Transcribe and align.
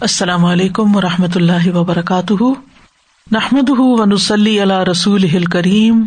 السلام 0.00 0.44
علیکم 0.44 0.96
و 0.96 1.00
رحمۃ 1.00 1.34
اللہ 1.34 1.76
وبرکاتہ۔ 1.76 2.42
نحمد 3.32 3.70
ونسلی 3.78 4.62
علیہ 4.62 4.82
رسول 4.90 5.44
کریم 5.44 6.06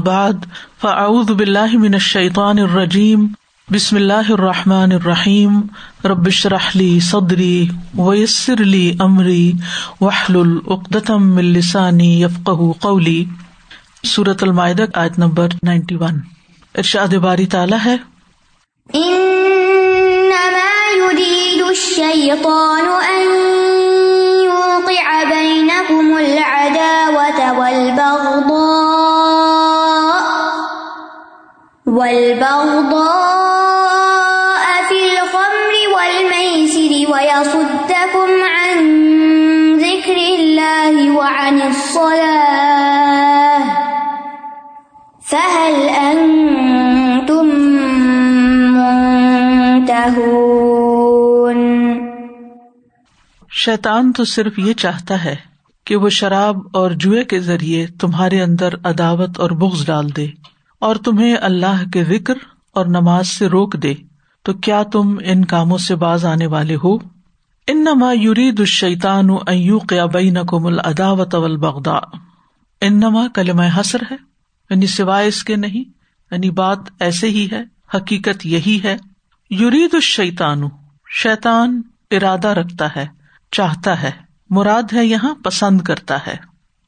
بعد، 0.00 0.32
فاعوذ 0.80 1.30
باللہ 1.30 1.76
من 1.78 1.94
الشیطان 1.94 2.58
الرجیم، 2.58 3.26
بسم 3.70 3.96
اللہ 3.96 4.30
الرحمٰن 4.30 4.92
الرحیم۔ 4.92 5.60
ربش 6.04 6.46
رحلی 6.46 7.00
صدری 7.00 7.68
ویسر 7.98 8.62
علی 8.62 8.96
عمری 9.00 9.52
وحل 10.00 10.36
العقدم 10.36 11.36
السانی 11.36 12.22
یفق 12.22 12.50
قولی۔ 12.80 13.24
صورت 14.06 14.42
المائدہ، 14.42 14.84
آیت 14.94 15.18
نمبر 15.18 15.48
نائنٹی 15.62 15.94
ون 15.94 16.20
ارشاد 16.74 17.14
باری 17.14 17.46
تعالیٰ 17.46 17.78
ہے۔ 17.84 17.96
يريد 21.10 21.62
الشيطان 21.62 22.84
أن 22.84 23.22
يوقع 24.44 25.24
بينكم 25.24 26.16
العداوة 26.16 27.58
والبغضاء 27.58 28.98
والبغضاء 31.86 33.08
في 34.88 34.98
الخمر 35.12 35.74
والميسر 35.96 36.92
ويصدكم 37.12 38.30
عن 38.42 38.78
ذكر 39.76 40.16
الله 40.16 41.16
وعن 41.16 41.62
الصلاة 41.62 42.98
فهل 45.30 45.87
شیتان 53.58 54.12
تو 54.12 54.24
صرف 54.24 54.58
یہ 54.58 54.72
چاہتا 54.72 55.24
ہے 55.24 55.36
کہ 55.84 55.96
وہ 55.96 56.08
شراب 56.08 56.56
اور 56.72 56.90
جوئے 56.90 57.24
کے 57.24 57.40
ذریعے 57.40 57.86
تمہارے 57.86 58.42
اندر 58.42 58.68
عداوت 58.84 59.40
اور 59.40 59.50
بغض 59.50 59.86
ڈال 59.86 60.16
دے 60.16 60.26
اور 60.78 60.96
تمہیں 60.96 61.36
اللہ 61.40 61.90
کے 61.92 62.04
ذکر 62.04 62.34
اور 62.72 62.86
نماز 62.86 63.28
سے 63.28 63.46
روک 63.46 63.82
دے۔ 63.82 63.94
تو 64.42 64.54
کیا 64.54 64.82
تم 64.82 65.16
ان 65.24 65.44
کاموں 65.44 65.78
سے 65.78 65.94
باز 65.94 66.24
آنے 66.24 66.46
والے 66.46 66.76
ہو؟ 66.84 66.94
ان 67.66 67.84
نما 67.84 68.12
یوری 68.12 68.50
دشیتان 68.50 69.28
ایو 69.46 69.78
قیابئی 69.78 70.30
نقم 70.30 70.66
العداوت 70.66 71.34
اول 71.34 71.56
بغدا 71.56 71.96
ان 72.80 73.00
نما 73.00 73.26
کلم 73.34 73.60
حسر 73.60 73.98
ہے 74.10 74.16
یعنی 74.70 74.86
سوائے 74.86 75.28
اس 75.28 75.44
کے 75.44 75.56
نہیں 75.56 75.84
یعنی 76.30 76.50
بات 76.50 76.78
ایسے 77.00 77.28
ہی 77.28 77.48
ہے، 77.52 77.62
حقیقت 77.94 78.46
یہی 78.46 78.80
ہے۔ 78.84 78.96
یورید 79.50 79.94
الشیتان 79.94 80.62
شیتان 81.10 81.82
ارادہ 82.10 82.48
رکھتا 82.48 82.88
ہے۔ 82.96 83.17
چاہتا 83.52 84.02
ہے۔ 84.02 84.10
مراد 84.50 84.92
ہے 84.92 85.06
یہاں 85.06 85.34
پسند 85.34 85.80
کرتا 85.80 86.26
ہے۔ 86.26 86.36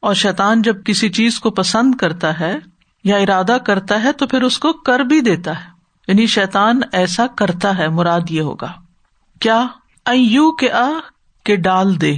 اور 0.01 0.15
شیتان 0.15 0.63
جب 0.63 0.85
کسی 0.85 1.09
چیز 1.09 1.41
کو 1.41 1.51
پسند 1.51 1.95
کرتا 1.95 2.41
ہے 2.41 2.59
یا 3.05 3.17
ارادہ 3.17 3.57
کرتا 3.67 4.03
ہے 4.03 4.13
تو 4.13 4.27
پھر 4.27 4.43
اس 4.43 4.59
کو 4.59 4.73
کر 4.73 5.01
بھی 5.01 5.21
دیتا 5.21 5.61
ہے۔ 5.61 5.71
یعنی 6.09 6.27
شیتان 6.27 6.81
ایسا 6.93 7.27
کرتا 7.27 7.79
ہے، 7.79 7.89
مراد 7.89 8.21
یہ 8.31 8.41
ہوگا۔ 8.41 8.73
کیا 9.41 9.67
ایو 10.05 10.53
کے 10.53 10.73
آ 10.73 10.91
کے 11.45 11.57
ڈال 11.57 12.01
دے۔ 12.01 12.17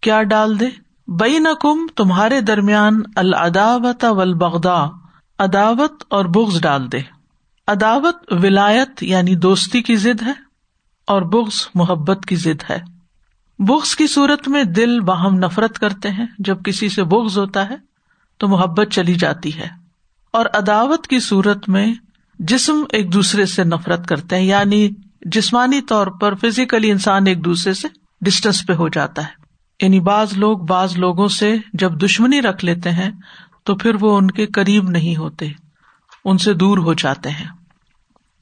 کیا 0.00 0.22
ڈال 0.22 0.60
دے؟ 0.60 0.66
بئی 1.08 1.38
نقم 1.38 1.86
تمہارے 1.96 2.40
درمیان 2.40 3.02
العداوت 3.16 4.04
ولبغدا 4.04 4.86
عداوت 5.38 6.04
اور 6.08 6.24
بغض 6.24 6.60
ڈال 6.60 6.92
دے۔ 6.92 6.98
عداوت 7.68 8.16
ولایت 8.30 9.02
یعنی 9.02 9.34
دوستی 9.34 9.82
کی 9.82 9.96
ضد 9.96 10.22
ہے، 10.22 10.32
اور 11.06 11.22
بغض 11.22 11.68
محبت 11.74 12.26
کی 12.28 12.36
ضد 12.36 12.70
ہے۔ 12.70 12.97
بغض 13.58 13.96
کی 13.96 14.06
صورت 14.06 14.48
میں 14.48 14.64
دل 14.64 15.00
باہم 15.00 15.34
نفرت 15.34 15.78
کرتے 15.78 16.10
ہیں۔ 16.10 16.26
جب 16.38 16.62
کسی 16.64 16.88
سے 16.88 17.04
بغض 17.04 17.38
ہوتا 17.38 17.70
ہے 17.70 17.76
تو 18.38 18.48
محبت 18.48 18.88
چلی 18.90 19.14
جاتی 19.14 19.58
ہے۔ 19.58 19.68
اور 20.32 20.46
عداوت 20.54 21.06
کی 21.06 21.20
صورت 21.20 21.68
میں 21.68 21.94
جسم 22.38 22.82
ایک 22.92 23.12
دوسرے 23.12 23.46
سے 23.46 23.64
نفرت 23.64 24.06
کرتے 24.06 24.36
ہیں 24.36 24.44
یعنی 24.44 24.90
جسمانی 25.24 25.80
طور 25.80 26.06
پر 26.06 26.34
فزیکلی 26.34 26.90
انسان 26.90 27.26
ایک 27.26 27.44
دوسرے 27.44 27.74
سے 27.74 27.88
ڈسٹینس 28.20 28.66
پہ 28.66 28.72
ہو 28.72 28.88
جاتا 28.88 29.22
ہے۔ 29.22 29.38
یعنی 29.82 30.00
بعض 30.00 30.38
لوگ 30.38 30.58
بعض 30.58 30.98
لوگوں 30.98 31.28
سے 31.28 31.56
جب 31.72 32.04
دشمنی 32.04 32.42
رکھ 32.42 32.64
لیتے 32.64 32.90
ہیں 32.90 33.10
تو 33.64 33.76
پھر 33.76 33.96
وہ 34.00 34.16
ان 34.16 34.30
کے 34.30 34.46
قریب 34.46 34.90
نہیں 34.90 35.16
ہوتے، 35.16 35.48
ان 36.24 36.38
سے 36.38 36.54
دور 36.54 36.78
ہو 36.78 36.94
جاتے 36.94 37.30
ہیں۔ 37.30 37.57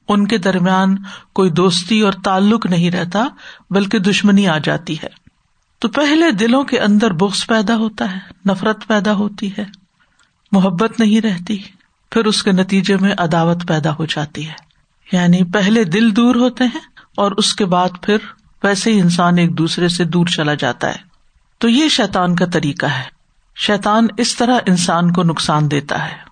ان 0.07 0.27
کے 0.27 0.37
درمیان 0.37 0.97
کوئی 1.33 1.49
دوستی 1.49 2.01
اور 2.01 2.13
تعلق 2.23 2.65
نہیں 2.65 2.91
رہتا، 2.91 3.25
بلکہ 3.69 3.99
دشمنی 3.99 4.47
آ 4.47 4.57
جاتی 4.57 5.01
ہے۔ 5.03 5.27
تو 5.79 5.87
پہلے 5.87 6.31
دلوں 6.31 6.63
کے 6.63 6.79
اندر 6.79 7.13
بکس 7.13 7.47
پیدا 7.47 7.75
ہوتا 7.75 8.11
ہے، 8.11 8.49
نفرت 8.49 8.87
پیدا 8.87 9.13
ہوتی 9.13 9.51
ہے، 9.57 9.65
محبت 10.51 10.99
نہیں 10.99 11.21
رہتی، 11.21 11.57
پھر 12.11 12.25
اس 12.25 12.43
کے 12.43 12.51
نتیجے 12.51 12.97
میں 12.97 13.15
عداوت 13.17 13.67
پیدا 13.67 13.91
ہو 13.91 14.05
جاتی 14.05 14.47
ہے۔ 14.47 14.67
یعنی 15.11 15.43
پہلے 15.43 15.83
دل 15.83 16.15
دور 16.15 16.35
ہوتے 16.35 16.63
ہیں 16.63 16.79
اور 17.17 17.31
اس 17.31 17.55
کے 17.55 17.65
بعد 17.65 17.89
پھر 18.01 18.17
ویسے 18.63 18.93
ہی 18.93 19.01
انسان 19.01 19.37
ایک 19.37 19.57
دوسرے 19.57 19.87
سے 19.87 20.03
دور 20.03 20.25
چلا 20.25 20.53
جاتا 20.53 20.89
ہے۔ 20.89 20.97
تو 21.57 21.69
یہ 21.69 21.87
شیتان 21.87 22.35
کا 22.35 22.45
طریقہ 22.45 22.85
ہے۔ 22.85 23.03
شیتان 23.55 24.07
اس 24.17 24.35
طرح 24.35 24.59
انسان 24.65 25.13
کو 25.13 25.23
نقصان 25.23 25.71
دیتا 25.71 26.09
ہے۔ 26.09 26.26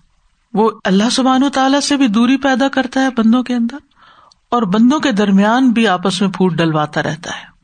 وہ 0.55 0.71
اللہ 0.83 1.09
سبحان 1.11 1.43
و 1.43 1.49
تعالیٰ 1.49 1.79
سے 1.79 1.97
بھی 1.97 2.07
دوری 2.07 2.37
پیدا 2.37 2.67
کرتا 2.67 3.01
ہے 3.01 3.09
بندوں 3.17 3.43
کے 3.43 3.53
اندر 3.55 3.77
اور 4.51 4.63
بندوں 4.63 4.99
کے 4.99 5.11
درمیان 5.11 5.69
بھی 5.69 5.87
آپس 5.87 6.21
میں 6.21 6.29
پھوٹ 6.29 6.53
ڈلواتا 6.53 7.03
رہتا 7.03 7.31
ہے۔ 7.31 7.55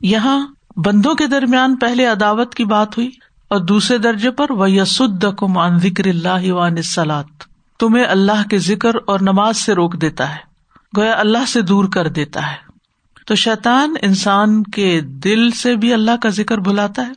یہاں 0.00 0.46
بندوں 0.76 1.14
کے 1.14 1.26
درمیان 1.26 1.76
پہلے 1.76 2.06
عداوت 2.06 2.54
کی 2.54 2.64
بات 2.64 2.98
ہوئی 2.98 3.10
اور 3.48 3.60
دوسرے 3.60 3.98
درجے 3.98 4.30
پر 4.30 4.50
وہ 4.50 4.70
یسد 4.70 5.24
مان 5.42 5.78
ذکر 5.78 6.06
اللہ 6.06 6.52
وان 6.52 6.82
سلاد 6.82 7.42
تمہیں 7.80 8.04
اللہ 8.04 8.48
کے 8.50 8.58
ذکر 8.58 8.92
اور 9.06 9.20
نماز 9.20 9.56
سے 9.56 9.74
روک 9.74 10.00
دیتا 10.00 10.30
ہے، 10.30 10.40
گویا 10.96 11.14
اللہ 11.18 11.44
سے 11.48 11.62
دور 11.62 11.84
کر 11.84 12.08
دیتا 12.08 12.50
ہے۔ 12.50 12.56
تو 13.26 13.34
شیطان 13.34 13.94
انسان 14.02 14.62
کے 14.62 15.00
دل 15.00 15.50
سے 15.50 15.76
بھی 15.76 15.92
اللہ 15.92 16.10
کا 16.22 16.28
ذکر 16.28 16.58
بھلاتا 16.58 17.06
ہے، 17.06 17.12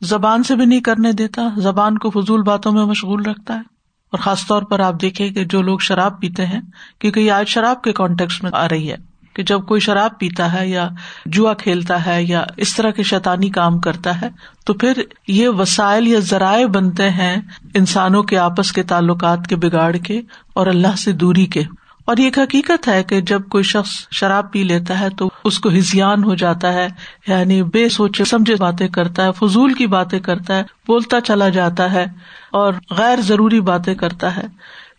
زبان 0.00 0.42
سے 0.42 0.56
بھی 0.56 0.64
نہیں 0.64 0.80
کرنے 0.80 1.12
دیتا، 1.12 1.42
زبان 1.56 1.98
کو 1.98 2.10
فضول 2.10 2.42
باتوں 2.42 2.72
میں 2.72 2.84
مشغول 2.84 3.22
رکھتا 3.22 3.56
ہے۔ 3.56 3.71
اور 4.12 4.20
خاص 4.20 4.46
طور 4.46 4.62
پر 4.62 4.80
آپ 4.80 5.00
دیکھیں 5.02 5.28
کہ 5.30 5.44
جو 5.44 5.62
لوگ 5.62 5.78
شراب 5.78 6.20
پیتے 6.20 6.46
ہیں، 6.46 6.60
کیونکہ 6.98 7.20
یہ 7.20 7.32
آج 7.32 7.48
شراب 7.48 7.82
کے 7.82 7.92
کانٹیکس 7.92 8.42
میں 8.42 8.50
آ 8.54 8.68
رہی 8.68 8.90
ہے 8.90 8.96
کہ 9.34 9.42
جب 9.42 9.66
کوئی 9.66 9.80
شراب 9.80 10.18
پیتا 10.18 10.52
ہے 10.52 10.68
یا 10.68 10.88
جوا 11.26 11.54
کھیلتا 11.54 12.06
ہے 12.06 12.22
یا 12.22 12.44
اس 12.56 12.76
طرح 12.76 12.90
کے 12.90 13.02
شیطانی 13.02 13.50
کام 13.50 13.78
کرتا 13.80 14.20
ہے، 14.20 14.28
تو 14.66 14.74
پھر 14.74 15.02
یہ 15.28 15.48
وسائل 15.48 16.08
یا 16.08 16.18
ذرائع 16.18 16.66
بنتے 16.66 17.10
ہیں 17.10 17.36
انسانوں 17.74 18.22
کے 18.22 18.38
آپس 18.38 18.72
کے 18.72 18.82
تعلقات 18.82 19.46
کے 19.46 19.56
بگاڑ 19.56 19.96
کے 19.96 20.20
اور 20.54 20.66
اللہ 20.66 20.96
سے 20.96 21.12
دوری 21.12 21.46
کے۔ 21.46 21.62
اور 22.04 22.16
یہ 22.16 22.24
ایک 22.24 22.38
حقیقت 22.38 22.88
ہے 22.88 23.02
کہ 23.02 23.20
جب 23.20 23.42
کوئی 23.50 23.64
شخص 23.64 23.90
شراب 24.10 24.52
پی 24.52 24.62
لیتا 24.62 25.00
ہے 25.00 25.10
تو 25.10 25.30
اس 25.44 25.58
کو 25.58 25.68
ہزیان 25.68 26.24
ہو 26.24 26.34
جاتا 26.34 26.72
ہے 26.72 26.88
یعنی 27.26 27.62
بے 27.62 27.88
سوچے، 27.88 28.24
سمجھے 28.24 28.54
باتیں 28.54 28.88
کرتا 28.88 29.24
ہے، 29.24 29.32
فضول 29.32 29.74
کی 29.74 29.86
باتیں 29.86 30.20
کرتا 30.20 30.56
ہے، 30.56 30.62
بولتا 30.86 31.20
چلا 31.20 31.48
جاتا 31.48 31.92
ہے 31.92 32.04
اور 32.52 32.74
غیر 32.90 33.20
ضروری 33.20 33.60
باتیں 33.60 33.94
کرتا 33.94 34.36
ہے۔ 34.36 34.46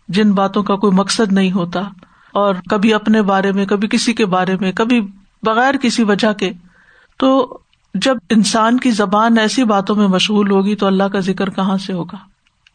جن 0.07 0.31
باتوں 0.31 0.63
کا 0.63 0.75
کوئی 0.75 0.93
مقصد 0.93 1.33
نہیں 1.33 1.51
ہوتا۔ 1.51 1.81
اور 2.33 2.55
کبھی 2.69 2.93
اپنے 2.93 3.21
بارے 3.21 3.51
میں، 3.51 3.65
کبھی 3.65 3.87
کسی 3.87 4.13
کے 4.13 4.25
بارے 4.25 4.55
میں، 4.61 4.71
کبھی 4.71 5.01
بغیر 5.43 5.77
کسی 5.77 6.03
وجہ 6.03 6.33
کے۔ 6.33 6.51
تو 7.17 7.57
جب 7.93 8.17
انسان 8.29 8.79
کی 8.79 8.91
زبان 8.91 9.37
ایسی 9.37 9.63
باتوں 9.63 9.95
میں 9.95 10.07
مشغول 10.07 10.51
ہوگی 10.51 10.75
تو 10.75 10.87
اللہ 10.87 11.03
کا 11.03 11.19
ذکر 11.19 11.49
کہاں 11.49 11.77
سے 11.77 11.93
ہوگا؟ 11.93 12.17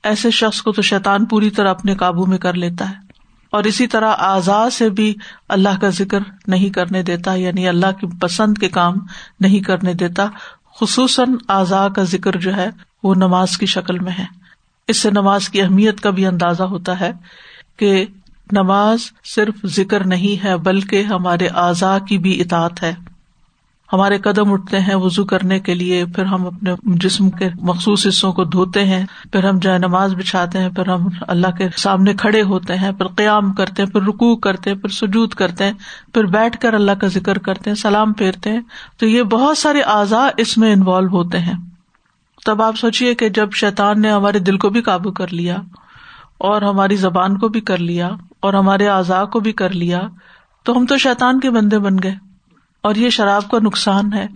ایسے 0.03 0.31
شخص 0.31 0.63
کو 0.63 0.73
تو 0.73 0.83
شیطان 0.83 1.25
پوری 1.25 1.51
طرح 1.51 1.71
اپنے 1.71 1.95
قابو 1.95 2.27
میں 2.27 2.39
کر 2.39 2.55
لیتا 2.55 2.91
ہے۔ 2.91 3.08
اور 3.51 3.65
اسی 3.65 3.87
طرح 3.87 4.15
اعضاء 4.19 4.69
سے 4.69 4.91
بھی 4.91 5.15
اللہ 5.49 5.79
کا 5.81 5.89
ذکر 5.89 6.19
نہیں 6.47 6.71
کرنے 6.71 7.03
دیتا 7.03 7.35
یعنی 7.35 7.69
اللہ 7.69 7.87
کی 8.01 8.07
پسند 8.21 8.59
کے 8.59 8.69
کام 8.69 8.95
نہیں 9.41 9.61
کرنے 9.61 9.95
دیتا۔ 9.95 10.27
خصوصاً 10.81 11.29
اعضاء 11.49 11.89
کا 11.89 12.03
ذکر 12.03 12.37
جو 12.37 12.57
ہے، 12.57 12.71
وہ 13.03 13.15
نماز 13.15 13.59
کی 13.59 13.67
شکل 13.67 13.99
میں 13.99 14.13
ہے۔ 14.19 14.25
اس 14.89 14.97
سے 14.97 15.11
نماز 15.11 15.49
کی 15.49 15.63
اہمیت 15.63 16.01
کا 16.01 16.11
بھی 16.11 16.27
اندازہ 16.27 16.63
ہوتا 16.63 17.01
ہے 17.01 17.13
کہ 17.77 18.07
نماز 18.53 18.99
صرف 19.25 19.67
ذکر 19.67 20.07
نہیں 20.07 20.45
ہے، 20.45 20.57
بلکہ 20.57 21.03
ہمارے 21.03 21.47
اعضاء 21.47 21.99
کی 21.99 22.19
بھی 22.19 22.41
اطاعت 22.41 22.83
ہے۔ 22.83 22.95
ہمارے 23.93 24.19
قدم 24.19 24.53
اٹھتے 24.53 24.81
ہیں 24.81 24.95
وزو 24.95 25.25
کرنے 25.25 25.59
کے 25.61 25.75
لیے، 25.75 26.05
پھر 26.07 26.25
ہم 26.25 26.47
اپنے 26.47 26.75
جسم 26.83 27.31
کے 27.31 27.49
مخصوص 27.61 28.07
حصوں 28.07 28.33
کو 28.33 28.45
دھوتے 28.45 28.85
ہیں، 28.85 29.05
پھر 29.33 29.45
ہم 29.45 29.59
جائے 29.59 29.79
نماز 29.79 30.15
بچھاتے 30.15 30.59
ہیں، 30.59 30.69
پھر 30.69 30.89
ہم 30.89 31.09
اللہ 31.29 31.57
کے 31.59 31.69
سامنے 31.77 32.15
کھڑے 32.15 32.43
ہوتے 32.43 32.77
ہیں، 32.77 32.93
پھر 32.93 33.07
قیام 33.07 33.53
کرتے 33.53 33.83
ہیں، 33.83 33.91
پھر 33.91 34.03
رکو 34.03 34.37
کرتے 34.37 34.71
ہیں، 34.71 34.77
پھر 34.79 34.91
سجود 34.91 35.35
کرتے 35.35 35.65
ہیں، 35.65 35.73
پھر 36.15 36.25
بیٹھ 36.25 36.59
کر 36.61 36.75
اللہ 36.75 36.93
کا 36.93 37.07
ذکر 37.07 37.39
کرتے 37.39 37.71
ہیں، 37.71 37.77
سلام 37.77 38.13
پھیرتے 38.13 38.51
ہیں۔ 38.51 38.61
تو 38.99 39.07
یہ 39.07 39.23
بہت 39.23 39.59
سارے 39.59 39.81
اعضاء 39.81 40.27
اس 40.37 40.57
میں 40.59 40.73
انوالو 40.73 41.09
ہوتے 41.09 41.39
ہیں۔ 41.39 41.55
تب 42.47 42.63
آپ 42.63 42.77
سوچیے 42.77 43.15
کہ 43.15 43.29
جب 43.29 43.53
شیطان 43.53 44.03
نے 44.03 44.11
ہمارے 44.11 44.39
دل 44.39 44.59
کو 44.59 44.71
بھی 44.71 44.83
قابو 44.83 45.13
کر 45.13 45.33
لیا، 45.33 45.57
اور 46.39 46.63
ہماری 46.63 46.97
زبان 46.97 47.39
کو 47.39 47.49
بھی 47.49 47.61
کر 47.61 47.79
لیا، 47.79 48.11
اور 48.41 48.55
ہمارے 48.55 48.89
اعضاء 48.89 49.25
کو 49.25 49.41
بھی 49.41 49.53
کر 49.53 49.71
لیا، 49.71 50.01
تو 50.63 50.79
ہم 50.79 50.87
تو 50.87 50.97
شیطان 50.97 51.41
کے 51.41 51.51
بندے 51.51 51.79
بن 51.79 51.97
گئے۔ 52.03 52.15
اور 52.83 52.95
یہ 52.95 53.11
شراب 53.11 53.51
کا 53.51 53.59
نقصان 53.63 54.13
ہے 54.13 54.27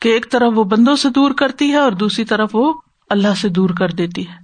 کہ 0.00 0.08
ایک 0.08 0.26
طرف 0.30 0.52
وہ 0.54 0.64
بندوں 0.64 0.96
سے 0.96 1.10
دور 1.10 1.30
کرتی 1.30 1.70
ہے 1.70 1.76
اور 1.76 1.92
دوسری 1.92 2.24
طرف 2.24 2.50
وہ 2.52 2.74
اللہ 3.10 3.34
سے 3.34 3.48
دور 3.48 3.70
کر 3.70 3.88
دیتی 3.88 4.28
ہے۔ 4.28 4.34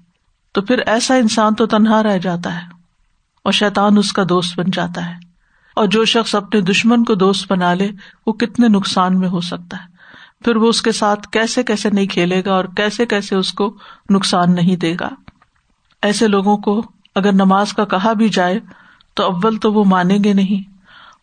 تو 0.53 0.63
پھر 0.63 0.79
ایسا 0.79 1.15
انسان 1.15 1.55
تو 1.55 1.67
تنہا 1.67 2.03
رہ 2.03 2.19
جاتا 2.19 2.55
ہے 2.55 2.69
اور 3.43 3.53
شیطان 3.53 3.99
اس 3.99 4.13
کا 4.13 4.23
دوست 4.29 4.59
بن 4.59 4.71
جاتا 4.73 5.09
ہے۔ 5.09 5.15
اور 5.77 5.87
جو 5.87 6.05
شخص 6.05 6.35
اپنے 6.35 6.61
دشمن 6.61 7.05
کو 7.05 7.15
دوست 7.15 7.53
بنا 7.53 7.75
لے، 7.75 7.91
وہ 8.27 8.33
کتنے 8.33 8.69
نقصان 8.69 9.19
میں 9.19 9.29
ہو 9.29 9.41
سکتا 9.41 9.77
ہے۔ 9.77 9.97
پھر 10.45 10.57
وہ 10.57 10.69
اس 10.69 10.83
کے 10.83 10.93
ساتھ 10.93 11.29
کیسے 11.29 11.63
کیسے 11.63 11.91
نہیں 11.91 12.07
کھیلے 12.07 12.43
گا 12.45 12.55
اور 12.55 12.65
کیسے 12.77 13.07
کیسے 13.07 13.37
اس 13.37 13.53
کو 13.53 13.77
نقصان 14.11 14.55
نہیں 14.55 14.77
دے 14.77 14.97
گا۔ 15.01 15.09
ایسے 16.03 16.29
لوگوں 16.29 16.57
کو 16.57 16.83
اگر 17.15 17.33
نماز 17.33 17.73
کا 17.73 17.85
کہا 17.85 18.13
بھی 18.13 18.29
جائے، 18.29 18.61
تو 19.15 19.25
اول 19.25 19.57
تو 19.57 19.73
وہ 19.73 19.85
مانیں 19.85 20.25
گے 20.25 20.33
نہیں۔ 20.33 20.71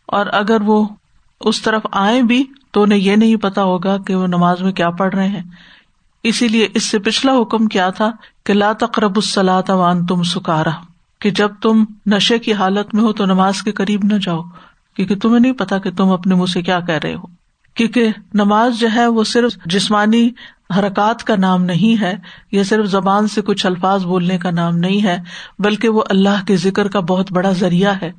اور 0.06 0.25
اگر 0.31 0.62
وہ 0.62 0.88
اس 1.44 1.62
طرف 1.62 1.86
آئے 1.92 2.22
بھی 2.22 2.44
تو 2.72 2.81
انہیں 2.84 3.00
یہ 3.00 3.16
نہیں 3.16 3.36
پتا 3.36 3.63
ہوگا 3.63 3.98
کہ 3.98 4.16
وہ 4.16 4.28
نماز 4.28 4.62
میں 4.62 4.72
کیا 4.72 4.90
پڑھ 4.92 5.16
رہے 5.16 5.28
ہیں۔ 5.28 5.42
اسی 6.24 6.48
لیے 6.48 6.68
اس 6.74 6.84
سے 6.84 7.00
پچھلا 7.00 7.34
حکم 7.34 7.68
کیا 7.68 7.90
تھا 7.90 8.10
کہ 8.45 8.54
لا 8.54 8.72
تقرب 8.74 9.16
السلاۃ 9.16 9.69
وان 9.69 10.06
تم 10.06 10.24
سکارا، 10.24 10.72
کہ 11.22 11.30
جب 11.30 11.51
تم 11.62 11.84
نشے 12.06 12.40
کی 12.40 12.54
حالت 12.54 12.94
میں 12.95 13.04
ہو 13.04 13.13
تو 13.13 13.25
نماز 13.25 13.62
کے 13.62 13.72
قریب 13.72 14.04
نہ 14.04 14.18
جاؤ، 14.22 14.42
کیونکہ 14.98 15.16
تمہیں 15.16 15.40
نہیں 15.40 15.54
پتا 15.54 15.78
کہ 15.78 15.92
تم 15.92 16.12
اپنے 16.12 16.36
منہ 16.36 16.45
سے 16.45 16.62
کیا 16.62 16.80
کہہ 16.80 17.00
رہے 17.04 17.13
ہو۔ 17.16 17.28
کیونکہ 17.75 18.12
نماز 18.34 18.80
جو 18.80 18.88
ہے 18.96 19.07
وہ 19.07 19.24
صرف 19.24 19.56
جسمانی 19.66 20.30
حرکات 20.78 21.24
کا 21.24 21.36
نام 21.36 21.63
نہیں 21.63 22.01
ہے، 22.01 22.13
یا 22.51 22.63
صرف 22.63 22.86
زبان 22.86 23.28
سے 23.28 23.42
کچھ 23.42 23.66
الفاظ 23.66 24.06
بولنے 24.06 24.38
کا 24.38 24.51
نام 24.51 24.78
نہیں 24.78 25.04
ہے، 25.04 25.18
بلکہ 25.60 25.89
وہ 25.89 26.04
اللہ 26.10 26.46
کے 26.48 26.56
ذکر 26.57 26.88
کا 26.88 27.00
بہت 27.00 27.31
بڑا 27.31 27.51
ذریعہ 27.51 27.94
ہے۔ 28.01 28.12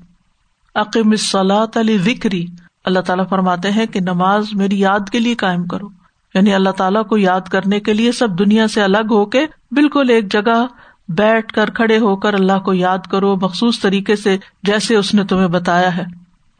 عقیم 0.74 1.16
صلاح 1.16 1.78
علی 1.80 1.96
ذکری 1.98 2.44
اللہ 2.84 3.00
تعالیٰ 3.00 3.28
فرماتے 3.28 3.70
ہیں 3.70 3.86
کہ 3.86 4.00
نماز 4.00 4.46
میری 4.52 4.78
یاد 4.80 5.10
کے 5.12 5.20
لیے 5.20 5.34
قائم 5.34 5.64
کرو۔ 5.64 5.88
یعنی 6.34 6.54
اللہ 6.54 6.70
تعالیٰ 6.70 7.06
کو 7.06 7.18
یاد 7.18 7.40
کرنے 7.40 7.80
کے 7.80 7.92
لیے 7.92 8.12
سب 8.12 8.38
دنیا 8.38 8.68
سے 8.68 8.82
الگ 8.82 9.06
ہو 9.10 9.26
کے 9.26 9.46
بالکل 9.70 10.10
ایک 10.10 10.32
جگہ 10.32 10.66
بیٹھ 11.08 11.52
کر 11.52 11.70
کھڑے 11.70 11.98
ہو 11.98 12.16
کر 12.16 12.34
اللہ 12.34 12.58
کو 12.58 12.74
یاد 12.74 12.98
کرو، 13.10 13.36
مخصوص 13.36 13.80
طریقے 13.80 14.16
سے 14.16 14.38
جیسے 14.62 14.96
اس 14.96 15.14
نے 15.14 15.24
تمہیں 15.24 15.48
بتایا 15.48 15.96
ہے۔ 15.96 16.04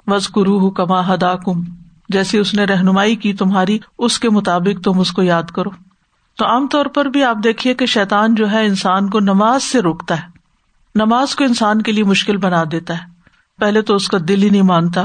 وز 0.06 0.28
کما 0.76 1.14
ہدا 1.14 1.36
کم 1.36 1.62
جیسی 2.08 2.38
اس 2.38 2.54
نے 2.54 2.64
رہنمائی 2.64 3.16
کی 3.16 3.32
تمہاری، 3.32 3.78
اس 3.98 4.18
کے 4.18 4.30
مطابق 4.30 4.84
تم 4.84 4.98
اس 5.00 5.12
کو 5.12 5.22
یاد 5.22 5.42
کرو۔ 5.42 5.70
تو 6.38 6.46
عام 6.46 6.66
طور 6.66 6.86
پر 6.86 7.04
بھی 7.04 7.24
آپ 7.24 7.36
دیکھیے 7.44 7.74
کہ 7.74 7.86
شیطان 7.86 8.34
جو 8.34 8.50
ہے 8.50 8.66
انسان 8.66 9.10
کو 9.10 9.20
نماز 9.20 9.62
سے 9.62 9.80
روکتا 9.80 10.16
ہے۔ 10.16 10.28
نماز 10.94 11.34
کو 11.34 11.44
انسان 11.44 11.82
کے 11.82 11.92
لیے 11.92 12.04
مشکل 12.04 12.36
بنا 12.36 12.64
دیتا 12.72 12.94
ہے۔ 12.94 13.14
پہلے 13.58 13.82
تو 13.82 13.94
اس 13.94 14.08
کا 14.08 14.18
دل 14.28 14.42
ہی 14.42 14.50
نہیں 14.50 14.62
مانتا۔ 14.62 15.04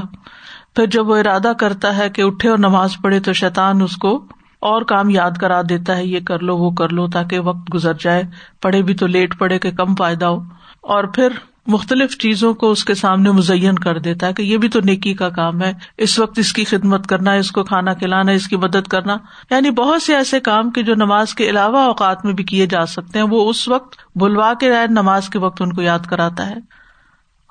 پھر 0.75 0.85
جب 0.85 1.09
وہ 1.09 1.17
ارادہ 1.17 1.51
کرتا 1.59 1.97
ہے 1.97 2.09
کہ 2.09 2.21
اٹھے 2.21 2.49
اور 2.49 2.57
نماز 2.57 2.89
پڑھے 3.03 3.19
تو 3.19 3.33
شیطان 3.33 3.81
اس 3.81 3.95
کو 3.95 4.25
اور 4.59 4.81
کام 4.81 5.09
یاد 5.09 5.31
کرا 5.31 5.61
دیتا 5.69 5.97
ہے، 5.97 6.05
یہ 6.05 6.19
کر 6.19 6.39
لو، 6.39 6.57
وہ 6.57 6.71
کر 6.71 6.89
لو، 6.89 7.07
تاکہ 7.07 7.39
وقت 7.39 7.73
گزر 7.73 7.93
جائے۔ 7.99 8.23
پڑھے 8.61 8.81
بھی 8.81 8.93
تو 8.93 9.07
لیٹ 9.07 9.39
پڑے 9.39 9.59
کہ 9.59 9.71
کم 9.71 9.95
فائدہ 9.95 10.25
ہو۔ 10.25 10.39
اور 10.81 11.03
پھر 11.03 11.29
مختلف 11.67 12.17
چیزوں 12.17 12.53
کو 12.53 12.71
اس 12.71 12.85
کے 12.85 12.93
سامنے 12.93 13.31
مزین 13.31 13.75
کر 13.75 13.99
دیتا 13.99 14.27
ہے 14.27 14.33
کہ 14.33 14.41
یہ 14.41 14.57
بھی 14.57 14.69
تو 14.69 14.79
نیکی 14.83 15.13
کا 15.13 15.29
کام 15.29 15.61
ہے۔ 15.61 15.73
اس 15.97 16.19
وقت 16.19 16.39
اس 16.39 16.53
کی 16.53 16.63
خدمت 16.63 17.07
کرنا، 17.07 17.31
اس 17.31 17.51
کو 17.51 17.63
کھانا 17.63 17.93
کھلانا، 17.93 18.31
اس 18.31 18.47
کی 18.47 18.55
مدد 18.55 18.87
کرنا۔ 18.87 19.17
یعنی 19.49 19.69
بہت 19.69 20.01
سے 20.01 20.15
ایسے 20.15 20.39
کام 20.39 20.69
کے 20.69 20.83
جو 20.83 20.95
نماز 20.95 21.33
کے 21.33 21.49
علاوہ 21.49 21.79
اوقات 21.79 22.25
میں 22.25 22.33
بھی 22.33 22.43
کیے 22.43 22.65
جا 22.65 22.85
سکتے 22.85 23.19
ہیں، 23.19 23.25
وہ 23.29 23.49
اس 23.49 23.67
وقت 23.67 23.95
بلوا 24.15 24.53
کے 24.53 24.69
رائے 24.69 24.87
نماز 24.87 25.29
کے 25.29 25.39
وقت 25.39 25.61
ان 25.61 25.73
کو 25.73 25.81
یاد 25.81 25.99
کراتا 25.99 26.49
ہے۔ 26.49 26.78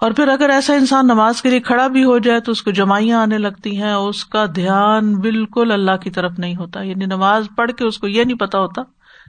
اور 0.01 0.11
پھر 0.11 0.29
اگر 0.29 0.51
ایسا 0.51 0.75
انسان 0.75 1.07
نماز 1.07 1.43
کے 1.43 1.51
لیے 1.51 1.61
کھڑا 1.61 1.87
بھی 1.87 2.05
ہو 2.05 2.19
جائے 2.19 2.41
تو 2.41 2.53
اس 2.53 2.63
کو 2.63 2.71
جمائیاں 2.71 3.23
آنے 3.23 3.39
لگتی 3.39 3.83
ہیں، 3.83 3.93
اس 3.93 4.25
کا 4.25 4.45
دھیان 4.55 5.15
بالکل 5.15 5.73
اللہ 5.73 5.97
کی 5.97 6.11
طرف 6.11 6.33
نہیں 6.39 6.57
ہوتا۔ 6.57 6.83
یعنی 6.83 7.05
نماز 7.07 7.49
پڑھ 7.57 7.71
کے 7.73 7.85
اس 7.85 7.99
کو 7.99 8.09
یہ 8.09 8.25
نہیں 8.25 8.37
پتا 8.37 8.59
ہوتا 8.59 8.83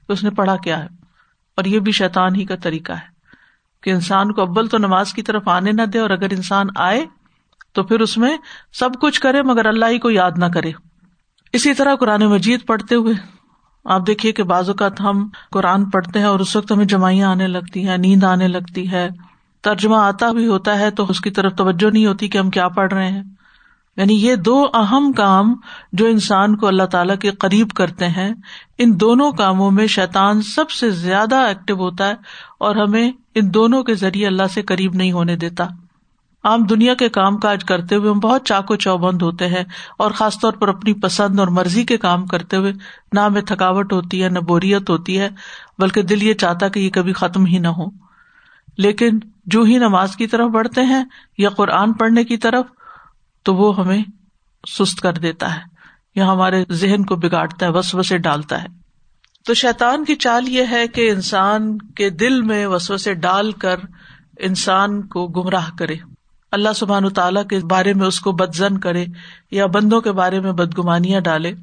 کہ 0.08 0.12
اس 0.12 0.24
نے 0.24 0.30
پڑھا 0.30 0.56
کیا 0.56 0.80
ہے۔ 0.80 0.88
اور 1.58 1.66
یہ 1.66 1.80
بھی 1.80 1.92
شیطان 1.92 2.36
ہی 2.36 2.46
کا 2.46 2.56
طریقہ 2.56 2.92
ہے 2.92 3.20
کہ 3.84 3.90
انسان 3.90 4.34
کو 4.34 4.42
ابل 4.42 4.68
تو 4.68 4.78
نماز 4.78 5.14
کی 5.14 5.22
طرف 5.22 5.48
آنے 5.48 5.72
نہ 5.72 5.82
دے 5.82 6.00
اور 6.00 6.10
اگر 6.10 6.28
انسان 6.32 6.68
آئے 6.76 7.06
تو 7.74 7.84
پھر 7.84 8.00
اس 8.00 8.18
میں 8.18 8.38
سب 8.74 8.90
کچھ 9.02 9.22
کرے 9.22 9.42
مگر 9.42 9.66
اللہ 9.66 9.86
ہی 9.86 10.00
کو 10.00 10.10
یاد 10.10 10.32
نہ 10.38 10.46
کرے۔ 10.46 10.72
اسی 11.54 11.74
طرح 11.74 11.96
قرآن 11.96 12.22
مجید 12.22 12.68
پڑھتے 12.68 12.96
ہوئے 12.96 13.14
آپ 13.86 14.08
دیکھیے 14.08 14.32
کہ 14.32 14.44
بعض 14.44 14.70
اوقات 14.70 15.02
ہم 15.02 15.30
قرآن 15.52 15.86
پڑھتے 15.86 16.20
ہیں 16.20 16.26
اور 16.26 16.40
اس 16.40 16.56
وقت 16.56 16.72
ہمیں 16.72 16.86
جمائیاں 16.86 17.30
آنے 17.30 17.48
لگتی 17.48 17.88
ہیں، 17.88 17.98
نیند 17.98 18.24
آنے 18.24 18.48
لگتی 18.48 18.92
ہے۔ 18.92 19.10
ترجمہ 19.62 19.96
آتا 19.96 20.32
بھی 20.32 20.48
ہوتا 20.48 20.80
ہے 20.80 20.92
تو 20.92 21.06
اس 21.10 21.22
کی 21.22 21.32
طرف 21.32 21.54
توجہ 21.56 21.90
نہیں 21.90 22.06
ہوتی 22.06 22.28
کہ 22.28 22.38
ہم 22.38 22.50
کیا 22.50 22.68
پڑھ 22.68 22.94
رہے 22.94 23.12
ہیں۔ 23.12 23.24
یعنی 23.98 24.14
یہ 24.14 24.36
دو 24.36 24.66
اہم 24.74 25.12
کام 25.12 25.54
جو 25.94 26.06
انسان 26.06 26.56
کو 26.56 26.68
اللہ 26.68 26.84
تعالی 26.84 27.18
کے 27.18 27.32
قریب 27.32 27.70
کرتے 27.70 28.08
ہیں، 28.08 28.34
ان 28.78 29.00
دونوں 29.00 29.32
کاموں 29.32 29.72
میں 29.72 29.88
شیطان 29.88 30.42
سب 30.42 30.70
سے 30.70 30.90
زیادہ 30.90 31.36
ایکٹیو 31.36 31.76
ہوتا 31.76 32.08
ہے 32.08 32.14
اور 32.60 32.76
ہمیں 32.76 33.12
ان 33.36 33.54
دونوں 33.54 33.84
کے 33.84 33.96
ذریعے 33.96 34.28
اللہ 34.28 34.48
سے 34.54 34.62
قریب 34.62 34.96
نہیں 34.96 35.12
ہونے 35.12 35.36
دیتا۔ 35.36 35.68
عام 36.44 36.64
دنیا 36.64 36.94
کے 36.94 37.10
کام 37.10 37.38
کاج 37.38 37.64
کرتے 37.64 37.96
ہوئے 37.96 38.12
ہم 38.12 38.20
بہت 38.20 38.46
چاقو 38.46 38.76
چوبند 38.76 39.22
ہوتے 39.22 39.48
ہیں 39.48 39.64
اور 39.98 40.12
خاص 40.12 40.40
طور 40.40 40.54
پر 40.54 40.68
اپنی 40.68 40.94
پسند 40.94 41.40
اور 41.40 41.48
مرضی 41.48 41.84
کے 41.84 41.98
کام 41.98 42.26
کرتے 42.26 42.58
ہوئے 42.58 42.74
نہ 43.14 43.20
ہمیں 43.20 43.42
تھکاوٹ 43.42 43.94
ہوتی 43.94 44.24
ہے، 44.24 44.30
نہ 44.30 44.40
بوریت 44.40 44.90
ہوتی 44.90 45.20
ہے، 45.20 45.30
بلکہ 45.80 46.02
دل 46.02 46.24
یہ 46.24 46.34
چاہتا 46.34 46.68
کہ 46.68 46.80
یہ 46.80 46.90
کبھی 46.90 47.14
ختم 47.14 47.46
ہی 47.46 47.58
نہ 47.58 47.68
ہو۔ 47.68 48.09
لیکن 48.80 49.20
جو 49.46 49.62
ہی 49.62 49.78
نماز 49.78 50.16
کی 50.16 50.28
طرف 50.28 50.50
بڑھتے 50.52 50.82
ہیں 50.82 51.06
یا 51.38 51.50
قرآن 51.50 51.94
پڑھنے 51.94 52.24
کی 52.24 52.38
طرف، 52.38 52.66
تو 53.44 53.56
وہ 53.56 53.80
ہمیں 53.80 54.04
سست 54.68 55.02
کر 55.02 55.14
دیتا 55.14 55.56
ہے، 55.56 55.60
یا 56.16 56.32
ہمارے 56.32 56.66
ذہن 56.72 57.06
کو 57.06 57.16
بگاڑتا 57.16 57.66
ہے 57.66 57.72
وس 57.72 57.96
وسے 57.96 58.18
ڈالتا 58.18 58.64
ہے۔ 58.64 58.68
تو 59.46 59.54
شیطان 59.54 60.06
کی 60.06 60.16
چال 60.16 60.50
یہ 60.50 60.64
ہے 60.72 60.88
کہ 60.88 61.12
انسان 61.12 61.78
کے 61.78 62.10
دل 62.10 62.42
میں 62.42 62.68
وسوسے 62.68 63.14
ڈال 63.14 63.52
کر 63.52 63.76
انسان 64.40 65.08
کو 65.08 65.28
گمراہ 65.28 65.70
کرے۔ 65.80 65.96
اللہ 66.52 66.74
سبحان 66.76 67.10
تعالیٰ 67.10 67.48
کے 67.48 67.60
بارے 67.60 67.94
میں 67.94 68.08
اس 68.08 68.20
کو 68.20 68.32
بدزن 68.32 68.78
کرے 68.78 69.06
یا 69.52 69.66
بندوں 69.66 70.02
کے 70.02 70.12
بارے 70.12 70.40
میں 70.40 70.52
بدگمانیاں 70.52 71.20
ڈالے۔ 71.20 71.54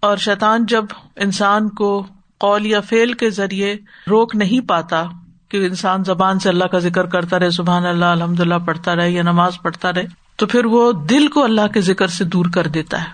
اور 0.00 0.16
شیطان 0.16 0.66
جب 0.66 0.84
انسان 1.16 1.68
کو 1.68 2.06
قول 2.38 2.66
یا 2.66 2.80
فیل 2.80 3.12
کے 3.12 3.30
ذریعے 3.30 3.76
روک 4.10 4.36
نہیں 4.36 4.68
پاتا 4.68 5.04
کہ 5.48 5.66
انسان 5.66 6.04
زبان 6.04 6.38
سے 6.38 6.48
اللہ 6.48 6.64
کا 6.64 6.78
ذکر 6.78 7.06
کرتا 7.06 7.38
رہے، 7.38 7.50
سبحان 7.50 7.86
اللہ 7.86 8.04
الحمد 8.04 8.40
اللہ 8.40 8.54
پڑھتا 8.66 8.96
رہے 8.96 9.10
یا 9.10 9.22
نماز 9.22 9.52
پڑھتا 9.62 9.92
رہے، 9.92 10.06
تو 10.36 10.46
پھر 10.46 10.64
وہ 10.64 10.92
دل 10.92 11.28
کو 11.28 11.44
اللہ 11.44 11.66
کے 11.74 11.80
ذکر 11.80 12.06
سے 12.06 12.24
دور 12.24 12.46
کر 12.54 12.66
دیتا 12.66 13.00
ہے۔ 13.00 13.08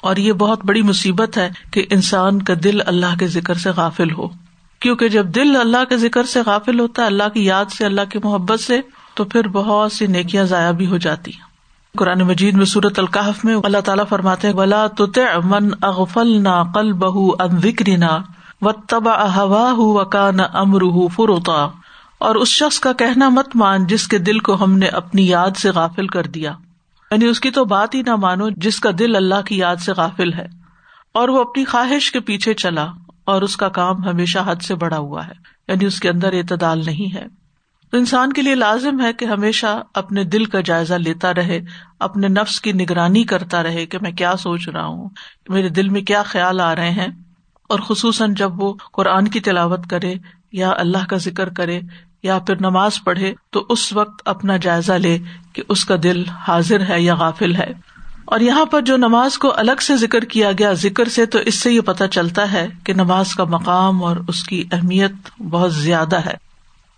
اور 0.00 0.16
یہ 0.16 0.32
بہت 0.32 0.64
بڑی 0.64 0.82
مصیبت 0.82 1.38
ہے 1.38 1.50
کہ 1.70 1.86
انسان 1.90 2.42
کا 2.42 2.54
دل 2.64 2.78
اللہ 2.86 3.18
کے 3.18 3.26
ذکر 3.26 3.54
سے 3.54 3.70
غافل 3.70 4.12
ہو۔ 4.12 4.28
کیونکہ 4.80 5.08
جب 5.08 5.26
دل 5.26 5.56
اللہ 5.56 5.84
کے 5.88 5.96
ذکر 5.96 6.24
سے 6.24 6.40
غافل 6.46 6.80
ہوتا 6.80 7.02
ہے، 7.02 7.06
اللہ 7.06 7.28
کی 7.34 7.44
یاد 7.44 7.64
سے، 7.64 7.84
اللہ 7.84 8.00
کی 8.10 8.18
محبت 8.24 8.60
سے، 8.60 8.80
تو 9.14 9.24
پھر 9.24 9.48
بہت 9.48 9.92
سی 9.92 10.06
نیکیاں 10.06 10.44
ضائع 10.44 10.70
بھی 10.70 10.86
ہو 10.86 10.96
جاتی 10.96 11.30
ہیں۔ 11.30 11.54
قرآن 11.98 12.18
مجید 12.18 12.54
میں 12.54 12.64
صورت 12.64 12.98
القاف 12.98 13.44
میں 13.44 13.56
اللہ 13.64 13.78
تعالیٰ 13.78 14.04
فرماتے 14.08 14.52
بلا 14.52 14.86
تو 14.86 15.06
من 15.44 15.68
اغفل 15.82 16.42
نہ 16.42 16.62
قل 16.74 16.92
بہ 16.92 17.42
ان 17.42 17.56
وکری 17.64 17.96
نہ 17.96 18.18
و 18.64 18.72
تبا 18.72 19.36
ہوا 19.36 19.70
ہُو 19.70 20.04
کا 20.04 20.30
نہ 20.30 20.42
امر 20.52 20.80
فروتا 21.08 21.68
اور 22.18 22.34
اس 22.34 22.48
شخص 22.48 22.80
کا 22.80 22.92
کہنا 22.92 23.28
مت 23.28 23.56
مان 23.56 23.86
جس 23.86 24.08
کے 24.08 24.18
دل 24.18 24.38
کو 24.38 24.64
ہم 24.64 24.78
نے 24.78 24.86
اپنی 24.86 25.28
یاد 25.28 25.56
سے 25.56 25.70
غافل 25.70 26.06
کر 26.06 26.22
دیا۔ 26.22 26.52
یعنی 27.10 27.24
اس 27.24 27.40
کی 27.40 27.50
تو 27.50 27.64
بات 27.64 27.94
ہی 27.94 28.02
نہ 28.02 28.16
مانو 28.16 28.48
جس 28.48 28.80
کا 28.80 28.90
دل 28.98 29.16
اللہ 29.16 29.42
کی 29.46 29.58
یاد 29.58 29.76
سے 29.76 29.92
غافل 29.92 30.32
ہے۔ 30.32 30.46
اور 31.14 31.28
وہ 31.28 31.40
اپنی 31.40 31.64
خواہش 31.64 32.12
کے 32.12 32.20
پیچھے 32.20 32.54
چلا 32.54 32.86
اور 33.24 33.42
اس 33.42 33.56
کا 33.56 33.68
کام 33.68 34.04
ہمیشہ 34.04 34.38
حد 34.46 34.62
سے 34.62 34.74
بڑا 34.74 34.98
ہوا 34.98 35.26
ہے۔ 35.26 35.32
یعنی 35.68 35.84
اس 35.84 36.00
کے 36.00 36.08
اندر 36.08 36.32
اعتدال 36.32 36.84
نہیں 36.86 37.14
ہے۔ 37.14 37.24
تو 37.90 37.96
انسان 37.96 38.32
کے 38.32 38.42
لیے 38.42 38.54
لازم 38.54 39.00
ہے 39.00 39.12
کہ 39.12 39.24
ہمیشہ 39.24 39.82
اپنے 39.94 40.24
دل 40.24 40.44
کا 40.44 40.60
جائزہ 40.60 40.94
لیتا 40.94 41.34
رہے، 41.34 41.60
اپنے 42.00 42.28
نفس 42.28 42.60
کی 42.60 42.72
نگرانی 42.72 43.24
کرتا 43.24 43.62
رہے 43.62 43.86
کہ 43.86 43.98
میں 44.00 44.12
کیا 44.12 44.36
سوچ 44.36 44.68
رہا 44.68 44.86
ہوں، 44.86 45.08
میرے 45.48 45.68
دل 45.68 45.88
میں 45.88 46.00
کیا 46.00 46.22
خیال 46.22 46.60
آ 46.60 46.74
رہے 46.74 46.90
ہیں۔ 46.90 47.08
اور 47.68 47.78
خصوصاً 47.78 48.34
جب 48.34 48.62
وہ 48.62 48.74
قرآن 48.92 49.28
کی 49.28 49.40
تلاوت 49.40 49.86
کرے 49.90 50.14
یا 50.52 50.70
اللہ 50.76 51.06
کا 51.08 51.16
ذکر 51.16 51.48
کرے 51.48 51.80
یا 52.22 52.38
پھر 52.38 52.56
نماز 52.60 52.92
پڑھے 53.04 53.34
تو 53.50 53.66
اس 53.68 53.92
وقت 53.92 54.22
اپنا 54.24 54.56
جائزہ 54.56 54.92
لے 54.92 55.18
کہ 55.52 55.62
اس 55.68 55.84
کا 55.84 55.94
دل 56.02 56.28
حاضر 56.28 56.80
ہے 56.88 57.02
یا 57.02 57.14
غافل 57.14 57.54
ہے۔ 57.54 57.72
اور 58.24 58.40
یہاں 58.40 58.64
پر 58.64 58.80
جو 58.80 58.96
نماز 58.96 59.38
کو 59.38 59.52
الگ 59.56 59.80
سے 59.80 59.96
ذکر 59.96 60.24
کیا 60.24 60.50
گیا 60.52 60.72
ذکر 60.72 61.08
سے 61.08 61.26
تو 61.26 61.38
اس 61.38 61.54
سے 61.54 61.72
یہ 61.72 61.80
پتا 61.80 62.08
چلتا 62.08 62.52
ہے 62.52 62.68
کہ 62.84 62.94
نماز 62.94 63.34
کا 63.34 63.44
مقام 63.44 64.04
اور 64.04 64.16
اس 64.28 64.44
کی 64.44 64.64
اہمیت 64.72 65.42
بہت 65.50 65.74
زیادہ 65.74 66.16
ہے۔ 66.16 66.34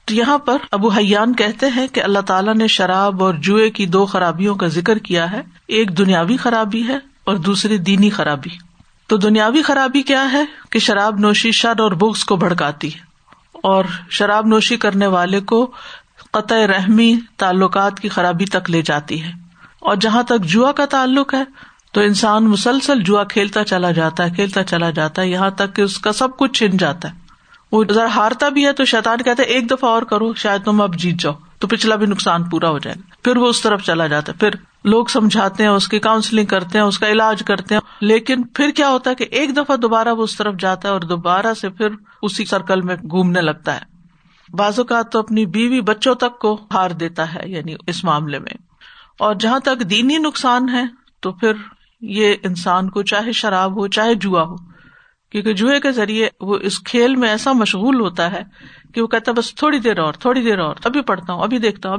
تو 0.05 0.15
یہاں 0.15 0.39
پر 0.39 0.57
ابو 0.71 0.89
حیان 0.89 1.35
کہتے 1.35 1.67
ہیں 1.77 1.87
کہ 1.87 2.03
اللہ 2.03 2.19
تعالیٰ 2.19 2.55
نے 2.55 2.67
شراب 2.67 3.25
اور 3.25 3.35
جوئے 3.35 3.71
کی 3.71 3.87
دو 3.87 4.07
خرابیوں 4.07 4.55
کا 4.55 4.67
ذکر 4.67 4.99
کیا 4.99 5.33
ہے۔ 5.33 5.43
ایک 5.69 5.99
دنیاوی 5.99 6.37
خرابی 6.37 6.89
ہے 6.89 6.97
اور 7.25 7.37
دوسری 7.37 7.79
دینی 7.79 8.11
خرابی۔ 8.11 8.66
تو 9.07 9.17
دنیاوی 9.17 9.63
خرابی 9.63 10.03
کیا 10.03 10.33
ہے 10.33 10.45
کہ 10.71 10.79
شراب 10.79 11.19
نوشی 11.19 11.51
شر 11.51 11.81
اور 11.81 11.93
بغض 11.93 12.25
کو 12.25 12.37
بھڑکاتی 12.37 12.95
ہے 12.95 13.01
اور 13.63 13.85
شراب 14.11 14.47
نوشی 14.47 14.77
کرنے 14.77 15.07
والے 15.07 15.41
کو 15.41 15.71
قطع 16.31 16.67
رحمی 16.67 17.17
تعلقات 17.37 18.01
کی 18.01 18.09
خرابی 18.09 18.45
تک 18.45 18.71
لے 18.71 18.83
جاتی 18.83 19.23
ہے 19.23 19.33
اور 19.81 19.97
جہاں 19.97 20.23
تک 20.23 20.45
جوا 20.45 20.73
کا 20.73 20.85
تعلق 20.85 21.35
ہے 21.35 21.45
تو 21.93 22.01
انسان 22.01 22.45
مسلسل 22.45 23.03
جوا 23.03 23.25
کھیلتا 23.25 23.65
چلا 23.65 23.91
جاتا 23.91 24.25
ہے، 24.25 24.31
کھیلتا 24.31 24.65
چلا 24.65 24.91
جاتا 24.91 25.23
ہے، 25.23 25.29
یہاں 25.29 25.51
تک 25.51 25.77
کہ 25.77 25.83
اس 25.83 25.99
کا 25.99 26.13
سب 26.13 26.37
کچھ 26.37 26.53
چھن 26.53 26.77
جاتا 26.77 27.09
ہے۔ 27.09 27.15
وہ 27.73 27.85
ذرا 27.93 28.07
ہارتا 28.15 28.49
بھی 28.49 28.67
ہے 28.67 28.73
تو 28.73 28.85
شیطان 28.85 29.23
کہتا 29.23 29.43
ہے، 29.43 29.49
ایک 29.49 29.71
دفعہ 29.71 29.91
اور 29.91 30.03
کرو، 30.03 30.35
شاید 30.35 30.65
تم 30.65 30.81
اب 30.81 30.97
جیت 30.97 31.21
جاؤ، 31.21 31.33
تو 31.59 31.69
پچھلا 31.69 31.97
بھی 31.97 32.07
نقصان 32.07 32.45
پورا 32.45 32.69
ہو 32.69 32.79
جائے 32.79 32.97
گا۔ 32.99 33.15
پھر 33.25 33.37
وہ 33.37 33.49
اس 33.49 33.63
طرف 33.63 33.83
چلا 33.83 34.07
جاتا 34.07 34.33
ہے، 34.33 34.39
پھر 34.39 34.51
لوگ 34.87 35.07
سمجھاتے 35.07 35.63
ہیں، 35.63 35.71
اس 35.71 35.89
کی 35.89 35.99
کاؤنسلنگ 35.99 36.47
کرتے 36.47 36.79
ہیں، 36.79 36.85
اس 36.85 36.99
کا 36.99 37.09
علاج 37.09 37.43
کرتے 37.47 37.75
ہیں۔ 37.75 37.83
لیکن 38.01 38.43
پھر 38.43 38.71
کیا 38.71 38.91
ہوتا 38.91 39.11
ہے 39.11 39.15
کہ 39.15 39.27
ایک 39.31 39.57
دفعہ 39.57 39.77
دوبارہ 39.77 40.09
وہ 40.09 40.23
اس 40.23 40.37
طرف 40.37 40.55
جاتا 40.59 40.89
ہے 40.89 40.93
اور 40.93 41.01
دوبارہ 41.01 41.55
سے 41.55 41.71
پھر 41.71 41.89
اسی 42.23 42.45
سرکل 42.45 42.81
میں 42.81 42.97
گھومنے 42.97 43.41
لگتا 43.41 43.75
ہے۔ 43.75 43.81
بازو 44.57 44.85
کا 44.85 45.03
تو 45.03 45.19
اپنی 45.19 45.47
بیوی 45.47 45.81
بچوں 45.81 46.15
تک 46.15 46.39
کو 46.39 46.61
ہار 46.75 46.91
دیتا 46.91 47.35
ہے 47.35 47.41
یعنی 47.45 47.75
اس 47.87 48.05
معاملے 48.05 48.39
میں۔ 48.39 48.57
اور 49.19 49.35
جہاں 49.35 49.59
تک 49.59 49.91
دینی 49.91 50.19
نقصان 50.19 50.69
ہے، 50.69 50.85
تو 51.21 51.33
پھر 51.33 51.53
یہ 52.01 52.35
انسان 52.43 52.91
کو 52.91 53.03
چاہے 53.03 53.33
شراب 53.33 53.77
ہو، 53.77 53.89
چاہے 53.89 54.15
جوا 54.15 54.43
ہو، 54.43 54.57
کیونکہ 55.31 55.55
جوئے 55.55 55.81
کے 55.81 55.93
ذریعے 55.93 56.29
وہ 56.41 56.59
اس 56.63 56.81
کھیل 56.81 57.17
میں 57.17 57.29
ایسا 57.29 57.53
مشغول 57.53 58.01
ہوتا 58.01 58.33
ہے 58.33 58.43
کہ 58.95 59.03
وہ 59.03 59.07
کہتا 59.07 59.31
ہے، 59.31 59.37
بس 59.37 59.55
تھوڑی 59.55 59.79
دیر 59.79 59.99
اور، 59.99 60.13
تھوڑی 60.13 60.43
دیر 60.43 60.59
اور، 60.59 60.77
ابھی 60.85 61.01
پڑھتا 61.01 61.33
ہوں، 61.33 61.43
ابھی 61.43 61.59
دیکھتا 61.59 61.91
ہوں 61.91 61.97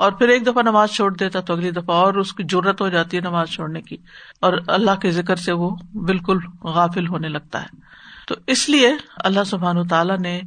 اور 0.00 0.12
پھر 0.12 0.28
ایک 0.28 0.46
دفعہ 0.46 0.62
نماز 0.62 0.90
چھوڑ 0.90 1.12
دیتا 1.14 1.40
تو 1.40 1.52
اگلی 1.52 1.70
دفعہ 1.70 1.96
اور 1.96 2.14
اس 2.14 2.32
کی 2.32 2.42
ضرورت 2.50 2.80
ہو 2.80 2.88
جاتی 2.88 3.16
ہے 3.16 3.22
نماز 3.22 3.48
چھوڑنے 3.48 3.80
کی 3.80 3.96
اور 4.40 4.52
اللہ 4.66 5.00
کے 5.00 5.10
ذکر 5.10 5.36
سے 5.36 5.52
وہ 5.52 5.70
بالکل 5.94 6.38
غافل 6.64 7.08
ہونے 7.08 7.28
لگتا 7.28 7.62
ہے۔ 7.62 7.68
تو 8.28 8.34
اس 8.46 8.68
لیے 8.68 8.92
اللہ 9.16 9.44
سبحان 9.46 9.78
و 9.78 9.84
تعالیٰ 9.84 10.18
نے 10.18 10.40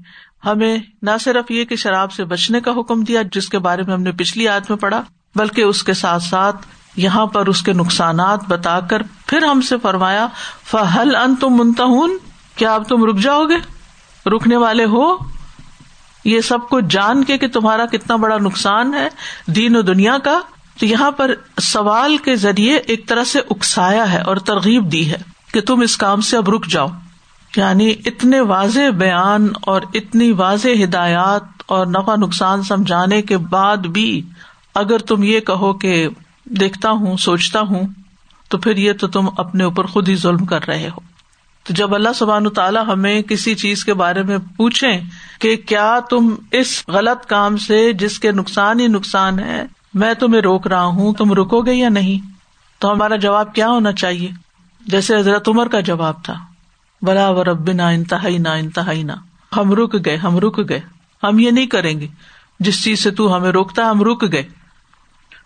ہمیں 0.45 0.77
نہ 1.01 1.11
صرف 1.19 1.51
یہ 1.51 1.65
کہ 1.65 1.75
شراب 1.75 2.11
سے 2.11 2.25
بچنے 2.25 2.61
کا 2.61 2.71
حکم 2.71 3.03
دیا 3.03 3.21
جس 3.31 3.49
کے 3.49 3.59
بارے 3.59 3.81
میں 3.81 3.93
ہم 3.93 4.01
نے 4.01 4.11
پچھلی 4.11 4.47
آدمی 4.47 4.65
میں 4.69 4.77
پڑھا، 4.77 5.03
بلکہ 5.35 5.61
اس 5.61 5.83
کے 5.83 5.93
ساتھ 5.93 6.23
ساتھ 6.23 6.67
یہاں 6.95 7.25
پر 7.25 7.47
اس 7.47 7.61
کے 7.61 7.73
نقصانات 7.73 8.39
بتا 8.47 8.79
کر 8.79 9.01
پھر 9.27 9.43
ہم 9.43 9.61
سے 9.61 9.77
فرمایا 9.77 10.27
فہل 10.63 11.15
ان 11.15 11.35
تم 11.35 11.49
منتا 11.49 11.83
کیا 12.55 12.73
اب 12.75 12.83
تم 12.83 13.05
رک 13.05 13.17
جاؤ 13.17 13.45
گے؟ 13.45 13.57
رکنے 14.29 14.55
والے 14.55 14.85
ہو؟ 14.85 15.32
یہ 16.23 16.41
سب 16.41 16.57
کچھ 16.69 16.85
جان 16.89 17.23
کے 17.23 17.37
کہ 17.37 17.47
تمہارا 17.47 17.85
کتنا 17.85 18.15
بڑا 18.15 18.37
نقصان 18.37 18.93
ہے 18.93 19.07
دین 19.47 19.75
و 19.75 19.81
دنیا 19.81 20.17
کا، 20.17 20.39
تو 20.79 20.85
یہاں 20.85 21.11
پر 21.11 21.33
سوال 21.61 22.17
کے 22.17 22.35
ذریعے 22.35 22.77
ایک 22.77 23.07
طرح 23.07 23.23
سے 23.23 23.39
اکسایا 23.39 24.13
ہے 24.13 24.21
اور 24.21 24.37
ترغیب 24.37 24.91
دی 24.91 25.11
ہے 25.11 25.17
کہ 25.53 25.61
تم 25.61 25.81
اس 25.81 25.97
کام 25.97 26.21
سے 26.21 26.37
اب 26.37 26.49
رک 26.49 26.65
جاؤ۔ 26.65 26.87
یعنی 27.55 27.93
اتنے 28.05 28.39
واضح 28.39 28.89
بیان 28.97 29.47
اور 29.61 29.81
اتنی 29.93 30.31
واضح 30.31 30.83
ہدایات 30.83 31.43
اور 31.65 31.87
نفع 31.87 32.15
نقصان 32.15 32.63
سمجھانے 32.63 33.21
کے 33.21 33.37
بعد 33.37 33.77
بھی 33.77 34.21
اگر 34.75 34.97
تم 34.97 35.23
یہ 35.23 35.39
کہو 35.39 35.73
کہ 35.73 36.07
دیکھتا 36.45 36.89
ہوں، 36.89 37.17
سوچتا 37.17 37.59
ہوں، 37.59 37.83
تو 38.49 38.57
پھر 38.57 38.77
یہ 38.77 38.93
تو 38.93 39.07
تم 39.07 39.27
اپنے 39.37 39.63
اوپر 39.63 39.85
خود 39.85 40.09
ہی 40.09 40.15
ظلم 40.15 40.45
کر 40.45 40.67
رہے 40.67 40.89
ہو۔ 40.89 40.99
تو 41.63 41.73
جب 41.73 41.95
اللہ 41.95 42.09
سبحان 42.15 42.49
تعالیٰ 42.49 42.87
ہمیں 42.87 43.21
کسی 43.21 43.55
چیز 43.55 43.85
کے 43.85 43.93
بارے 43.93 44.23
میں 44.23 44.37
پوچھے 44.57 45.01
کہ 45.43 45.55
کیا 45.55 45.99
تم 46.09 46.35
اس 46.51 46.83
غلط 46.87 47.25
کام 47.25 47.57
سے 47.57 47.93
جس 47.93 48.19
کے 48.19 48.31
نقصان 48.31 48.79
ہی 48.79 48.87
نقصان 48.87 49.39
ہے، 49.39 49.65
میں 49.93 50.13
تمہیں 50.13 50.41
روک 50.41 50.67
رہا 50.67 50.83
ہوں، 50.83 51.13
تم 51.13 51.33
رکو 51.33 51.61
گے 51.61 51.73
یا 51.73 51.89
نہیں؟ 51.89 52.31
تو 52.79 52.91
ہمارا 52.91 53.15
جواب 53.15 53.55
کیا 53.55 53.67
ہونا 53.67 53.91
چاہیے؟ 53.91 54.29
جیسے 54.85 55.17
حضرت 55.17 55.47
عمر 55.47 55.67
کا 55.67 55.79
جواب 55.79 56.23
تھا، 56.23 56.33
بلا 57.01 57.29
و 57.29 57.43
رب 57.43 57.71
نہ 57.71 57.81
انتہائی 57.81 58.37
نہ 58.37 58.49
انتہائی 58.49 59.03
نہ 59.03 59.11
ہم 59.57 59.73
رک 59.73 60.05
گئے، 60.05 60.15
ہم 60.15 60.37
رک 60.37 60.69
گئے، 60.69 60.79
ہم 61.23 61.39
یہ 61.39 61.51
نہیں 61.51 61.67
کریں 61.67 61.99
گے، 61.99 62.07
جس 62.59 62.83
چیز 62.83 63.03
سے 63.03 63.11
تو 63.11 63.37
ہمیں 63.37 63.51
روکتا 63.51 63.91
ہم 63.91 64.01
رک 64.01 64.31
گئے۔ 64.31 64.43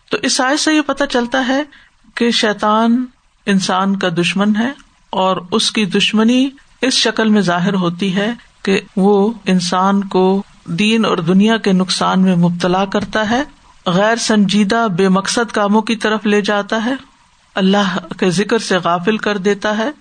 تو 0.10 0.18
اس 0.22 0.34
سائز 0.34 0.62
سے 0.62 0.74
یہ 0.74 0.82
پتا 0.82 1.06
چلتا 1.06 1.48
ہے 1.48 1.64
کہ 2.16 2.32
شیتان 2.32 3.06
انسان 3.46 3.96
کا 3.96 4.10
دشمن 4.10 4.56
ہے 4.56 4.72
اور 5.10 5.38
اس 5.52 5.72
کی 5.72 5.86
دشمنی 5.86 6.50
اس 6.82 6.94
شکل 6.94 7.30
میں 7.30 7.42
ظاہر 7.42 7.74
ہوتی 7.74 8.16
ہے 8.16 8.34
کہ 8.64 8.82
وہ 8.96 9.34
انسان 9.46 10.04
کو 10.04 10.44
دین 10.66 11.06
اور 11.06 11.18
دنیا 11.18 11.58
کے 11.58 11.72
نقصان 11.72 12.20
میں 12.20 12.36
مبتلا 12.36 12.86
کرتا 12.86 13.30
ہے، 13.30 13.44
غیر 13.86 14.16
سنجیدہ 14.16 14.88
بے 14.98 15.10
مقصد 15.10 15.52
کاموں 15.52 15.82
کی 15.82 15.96
طرف 15.96 16.26
لے 16.26 16.42
جاتا 16.42 16.86
ہے، 16.86 16.94
اللہ 17.56 17.98
کے 18.18 18.30
ذکر 18.30 18.60
سے 18.60 18.78
غافل 18.78 19.18
کر 19.18 19.38
دیتا 19.38 19.78
ہے۔ 19.78 19.92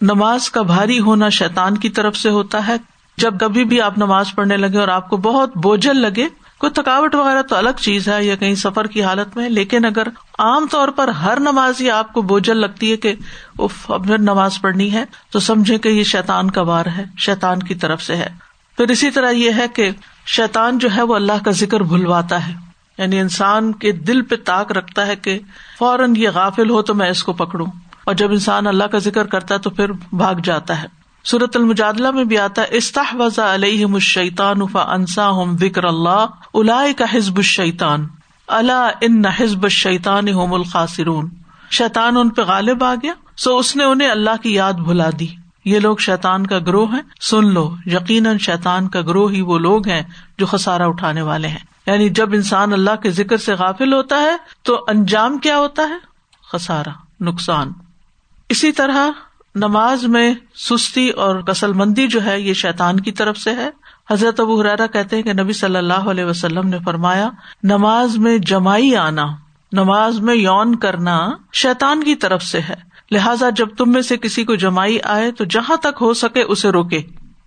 نماز 0.00 0.50
کا 0.50 0.62
بھاری 0.62 1.00
ہونا 1.00 1.28
شیتان 1.28 1.78
کی 1.78 1.88
طرف 1.88 2.16
سے 2.16 2.30
ہوتا 2.30 2.66
ہے۔ 2.66 2.76
جب 3.16 3.34
کبھی 3.40 3.64
بھی 3.64 3.80
آپ 3.80 3.98
نماز 3.98 4.26
پڑھنے 4.34 4.56
لگے 4.56 4.78
اور 4.78 4.88
آپ 4.88 5.08
کو 5.08 5.16
بہت 5.16 5.56
بوجھل 5.56 5.96
لگے 5.96 6.28
کوئی 6.58 6.72
تھکاوٹ 6.72 7.14
وغیرہ 7.14 7.42
تو 7.42 7.56
الگ 7.56 7.70
چیز 7.80 8.08
ہے 8.08 8.24
یا 8.24 8.36
کہیں 8.36 8.54
سفر 8.54 8.86
کی 8.86 9.02
حالت 9.02 9.36
میں، 9.36 9.48
لیکن 9.48 9.84
اگر 9.84 10.08
عام 10.38 10.66
طور 10.70 10.88
پر 10.88 11.08
ہر 11.08 11.40
نماز 11.40 11.80
ہی 11.80 11.90
آپ 11.90 12.12
کو 12.12 12.22
بوجھل 12.22 12.56
لگتی 12.56 12.92
ہے 12.92 12.96
کہ 12.96 13.14
اب 13.88 14.04
نماز 14.04 14.60
پڑھنی 14.60 14.92
ہے، 14.92 15.04
تو 15.30 15.40
سمجھے 15.40 15.78
کہ 15.78 15.88
یہ 15.88 16.04
شیتان 16.04 16.50
کا 16.50 16.62
وار 16.62 16.86
ہے 16.86 17.04
شیتان 17.18 17.58
کی 17.58 17.74
طرف 17.74 18.02
سے 18.02 18.16
ہے۔ 18.16 18.28
پھر 18.76 18.88
اسی 18.88 19.10
طرح 19.10 19.30
یہ 19.30 19.50
ہے 19.56 19.68
کہ 19.68 19.90
شیتان 20.26 20.78
جو 20.78 20.88
ہے 20.96 21.02
وہ 21.02 21.14
اللہ 21.14 21.44
کا 21.44 21.50
ذکر 21.50 21.80
بھلواتا 21.80 22.48
ہے۔ 22.48 22.52
یعنی 22.98 23.20
انسان 23.20 23.72
کے 23.72 23.92
دل 23.92 24.22
پہ 24.22 24.36
تاک 24.44 24.72
رکھتا 24.72 25.06
ہے 25.06 25.16
کہ 25.16 25.38
فوراً 25.78 26.14
یہ 26.16 26.28
غافل 26.34 26.70
ہو 26.70 26.82
تو 26.82 26.94
میں 26.94 27.10
اس 27.10 27.24
کو 27.24 27.32
پکڑوں۔ 27.32 27.66
اور 28.04 28.14
جب 28.14 28.30
انسان 28.30 28.66
اللہ 28.66 28.84
کا 28.84 28.98
ذکر 28.98 29.24
کرتا 29.24 29.54
ہے 29.54 29.58
تو 29.58 29.70
پھر 29.70 29.92
بھاگ 29.92 30.34
جاتا 30.34 30.82
ہے۔ 30.82 30.97
سورت 31.24 31.56
المجادلہ 31.56 32.10
میں 32.10 32.24
بھی 32.24 32.38
آتا 32.38 32.62
ہے 32.62 32.66
استاح 32.70 33.14
وزا 33.14 33.54
علیہ 33.54 33.86
مشیتان 33.86 34.66
فا 34.66 34.82
انسا 34.82 35.30
ہم 35.30 35.56
وکر 35.60 35.84
اللہ 35.84 36.26
الا 36.54 36.84
کا 36.96 37.04
حزب 37.14 37.36
الشیطان 37.36 38.06
اللہ 38.46 38.90
ان 39.00 39.24
حزب 39.26 39.68
شیطان 39.68 40.28
ہوم 40.28 40.54
الخاصرون 40.54 41.30
شیطان 41.70 42.16
ان 42.16 42.28
پہ 42.28 42.42
غالب 42.42 42.84
آ 42.84 42.94
گیا، 42.94 43.12
سو 43.36 43.58
اس 43.58 43.76
نے 43.76 43.84
انہیں 43.84 44.10
اللہ 44.10 44.42
کی 44.42 44.54
یاد 44.54 44.72
بھلا 44.72 45.10
دی۔ 45.18 45.26
یہ 45.64 45.78
لوگ 45.78 45.96
شیطان 45.96 46.46
کا 46.46 46.58
گروہ 46.58 46.92
ہے 46.92 47.00
سن 47.20 47.54
لو، 47.54 47.74
یقیناً 47.86 48.38
شیطان 48.38 48.88
کا 48.88 49.00
گروہ 49.00 49.32
ہی 49.32 49.40
وہ 49.40 49.58
لوگ 49.58 49.88
ہیں 49.88 50.02
جو 50.38 50.46
خسارا 50.46 50.86
اٹھانے 50.86 51.22
والے 51.22 51.48
ہیں۔ 51.48 51.66
یعنی 51.86 52.08
جب 52.08 52.32
انسان 52.32 52.72
اللہ 52.72 52.96
کے 53.02 53.10
ذکر 53.10 53.36
سے 53.36 53.54
غافل 53.54 53.92
ہوتا 53.92 54.16
ہے، 54.16 54.36
تو 54.62 54.84
انجام 54.88 55.38
کیا 55.38 55.58
ہوتا 55.58 55.82
ہے؟ 55.82 55.98
خسارا 56.52 56.90
نقصان۔ 57.20 57.72
اسی 58.48 58.72
طرح 58.72 59.10
نماز 59.58 60.04
میں 60.04 60.34
سستی 60.54 61.08
اور 61.08 61.40
کسل 61.40 61.72
مندی 61.72 62.06
جو 62.06 62.24
ہے 62.24 62.40
یہ 62.40 62.54
شیطان 62.54 63.00
کی 63.00 63.12
طرف 63.12 63.38
سے 63.38 63.52
ہے۔ 63.52 63.70
حضرت 64.10 64.40
ابو 64.40 64.60
حرارا 64.60 64.86
کہتے 64.86 65.16
ہیں 65.16 65.22
کہ 65.22 65.32
نبی 65.32 65.52
صلی 65.52 65.76
اللہ 65.76 65.94
علیہ 65.94 66.24
وسلم 66.24 66.68
نے 66.68 66.78
فرمایا، 66.84 67.30
نماز 67.62 68.18
میں 68.18 68.38
جمائی 68.38 68.96
آنا، 68.96 69.26
نماز 69.72 70.20
میں 70.20 70.34
یون 70.34 70.74
کرنا 70.74 71.30
شیطان 71.52 72.04
کی 72.04 72.14
طرف 72.14 72.42
سے 72.42 72.60
ہے۔ 72.60 72.88
لہٰذا 73.10 73.50
جب 73.50 73.68
تم 73.76 73.92
میں 73.92 74.02
سے 74.02 74.16
کسی 74.16 74.44
کو 74.44 74.54
جمائی 74.54 74.98
آئے 75.04 75.32
تو 75.32 75.44
جہاں 75.44 75.76
تک 75.76 75.98
ہو 76.00 76.14
سکے 76.14 76.42
اسے 76.42 76.68
روکے 76.68 77.02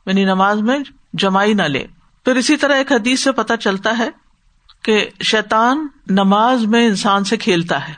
یعنی 0.06 0.26
نماز 0.26 0.62
میں 0.62 0.80
جمائی 1.14 1.54
نہ 1.54 1.64
لے۔ 1.64 1.86
پھر 2.26 2.36
اسی 2.36 2.58
طرح 2.58 2.74
ایک 2.74 2.92
حدیث 2.92 3.24
سے 3.24 3.32
پتہ 3.32 3.54
چلتا 3.60 3.98
ہے 3.98 4.10
کہ 4.84 5.10
شیطان 5.22 5.88
نماز 6.10 6.66
میں 6.66 6.86
انسان 6.86 7.24
سے 7.24 7.38
کھیلتا 7.38 7.88
ہے 7.88 7.94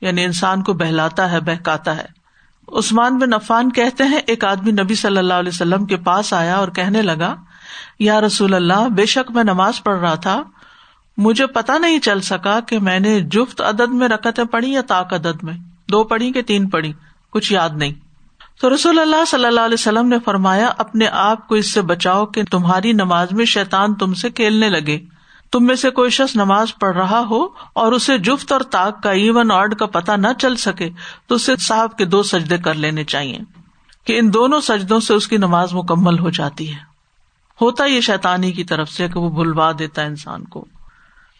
یعنی 0.00 0.24
انسان 0.24 0.62
کو 0.62 0.72
بہلاتا 0.72 1.32
ہے، 1.32 1.40
بہکاتا 1.40 1.96
ہے۔ 1.96 2.21
عثمان 2.68 3.18
بن 3.18 3.32
عفان 3.32 3.72
کہتے 3.72 4.04
ہیں، 4.04 4.20
ایک 4.26 4.44
آدمی 4.44 4.70
نبی 4.70 4.94
صلی 4.94 5.16
اللہ 5.16 5.34
علیہ 5.34 5.52
وسلم 5.54 5.84
کے 5.84 5.96
پاس 5.96 6.32
آیا 6.32 6.56
اور 6.56 6.68
کہنے 6.68 7.02
لگا، 7.02 7.36
یا 7.98 8.20
رسول 8.20 8.54
اللہ، 8.54 8.88
بے 8.88 9.06
شک 9.06 9.30
میں 9.30 9.44
نماز 9.44 9.82
پڑھ 9.82 9.98
رہا 9.98 10.14
تھا، 10.14 10.42
مجھے 11.16 11.46
پتا 11.46 11.78
نہیں 11.78 11.98
چل 11.98 12.20
سکا 12.20 12.60
کہ 12.60 12.78
میں 12.78 13.00
نے 13.00 13.20
جفت 13.20 13.60
عدد 13.60 13.88
میں 13.88 14.08
رکتیں 14.08 14.44
پڑھی 14.44 14.72
یا 14.72 14.80
تاک 14.80 15.12
عدد 15.14 15.42
میں، 15.42 15.54
دو 15.88 16.04
پڑھی 16.04 16.32
کہ 16.32 16.42
تین 16.42 16.68
پڑھی، 16.68 16.92
کچھ 17.30 17.52
یاد 17.52 17.70
نہیں۔ 17.74 17.92
تو 18.60 18.74
رسول 18.74 18.98
اللہ 18.98 19.24
صلی 19.26 19.44
اللہ 19.44 19.60
علیہ 19.60 19.74
وسلم 19.74 20.08
نے 20.08 20.16
فرمایا، 20.24 20.72
اپنے 20.78 21.06
آپ 21.12 21.48
کو 21.48 21.54
اس 21.54 21.72
سے 21.72 21.82
بچاؤ 21.82 22.26
کہ 22.26 22.44
تمہاری 22.44 22.92
نماز 22.92 23.32
میں 23.32 23.44
شیتان 23.44 23.94
تم 23.94 24.14
سے 24.14 24.30
کھیلنے 24.30 24.68
لگے۔ 24.68 24.98
تم 25.52 25.66
میں 25.66 25.74
سے 25.74 25.90
کوئی 25.90 26.10
شخص 26.10 26.36
نماز 26.36 26.66
پڑھ 26.80 26.96
رہا 26.96 27.20
ہو 27.30 27.46
اور 27.72 27.92
اسے 27.92 28.18
جفت 28.18 28.52
اور 28.52 28.60
تاک 28.60 29.02
کا 29.02 29.10
ایون 29.10 29.52
آڈ 29.52 29.74
کا 29.74 29.86
پتا 29.86 30.16
نہ 30.16 30.26
چل 30.38 30.56
سکے، 30.56 30.90
تو 31.26 31.34
اسے 31.34 31.56
صاحب 31.56 31.98
کے 31.98 32.04
دو 32.04 32.22
سجدے 32.22 32.58
کر 32.58 32.74
لینے 32.74 33.04
چاہیے 33.04 33.38
کہ 34.04 34.18
ان 34.18 34.34
دونوں 34.34 34.60
سجدوں 34.60 35.00
سے 35.00 35.14
اس 35.14 35.28
کی 35.28 35.36
نماز 35.36 35.74
مکمل 35.74 36.18
ہو 36.18 36.30
جاتی 36.30 36.74
ہے۔ 36.74 36.78
ہوتا 37.60 37.84
یہ 37.84 38.00
شیتانی 38.00 38.52
کی 38.52 38.64
طرف 38.64 38.88
سے 38.88 39.08
کہ 39.08 39.18
وہ 39.18 39.30
بھلوا 39.30 39.72
دیتا 39.78 40.02
ہے 40.02 40.06
انسان 40.06 40.44
کو۔ 40.44 40.64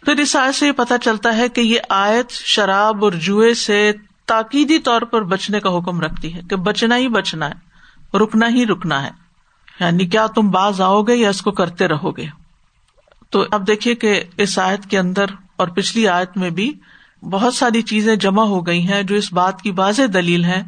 پھر 0.05 0.17
اس 0.17 0.37
آیت 0.37 0.55
سے 0.55 0.67
یہ 0.67 0.73
پتا 0.73 0.99
چلتا 0.99 1.37
ہے 1.37 1.49
کہ 1.49 1.61
یہ 1.61 1.79
آیت 1.89 2.31
شراب 2.31 3.05
اور 3.05 3.13
جوئے 3.13 3.55
سے 3.55 3.93
تاکیدی 4.27 4.79
طور 4.79 5.03
پر 5.03 5.23
بچنے 5.23 5.61
کا 5.61 5.79
حکم 5.79 6.01
رکھتی 6.01 6.35
ہے 6.35 6.41
کہ 6.51 6.57
بچنا 6.57 6.97
ہی 6.97 7.09
بچنا 7.09 7.51
ہے، 7.51 7.55
رکنا 8.19 8.49
ہی 8.49 8.67
رکنا 8.67 9.03
ہے۔ 9.03 9.11
یعنی 9.81 10.07
کیا 10.07 10.27
تم 10.27 10.51
باز 10.51 10.81
آؤ 10.81 11.03
گے 11.03 11.15
یا 11.15 11.29
اس 11.29 11.43
کو 11.43 11.51
کرتے 11.51 11.89
رہو 11.89 12.17
گے؟ 12.17 12.42
تو 13.33 13.45
اب 13.51 13.67
دیکھیے 13.67 13.95
کہ 13.95 14.23
اس 14.37 14.59
آیت 14.59 14.87
کے 14.87 14.99
اندر 14.99 15.25
اور 15.57 15.69
پچھلی 15.69 16.09
آیت 16.09 16.37
میں 16.37 16.51
بھی 16.51 16.73
بہت 17.23 17.55
ساری 17.55 17.83
چیزیں 17.83 18.17
جمع 18.17 18.43
ہو 18.43 18.67
گئی 18.67 18.89
ہیں 18.89 19.03
جو 19.03 19.15
اس 19.15 19.33
بات 19.33 19.63
کی 19.63 19.71
واضح 19.71 20.03
دلیل 20.15 20.45
ہے 20.45 20.63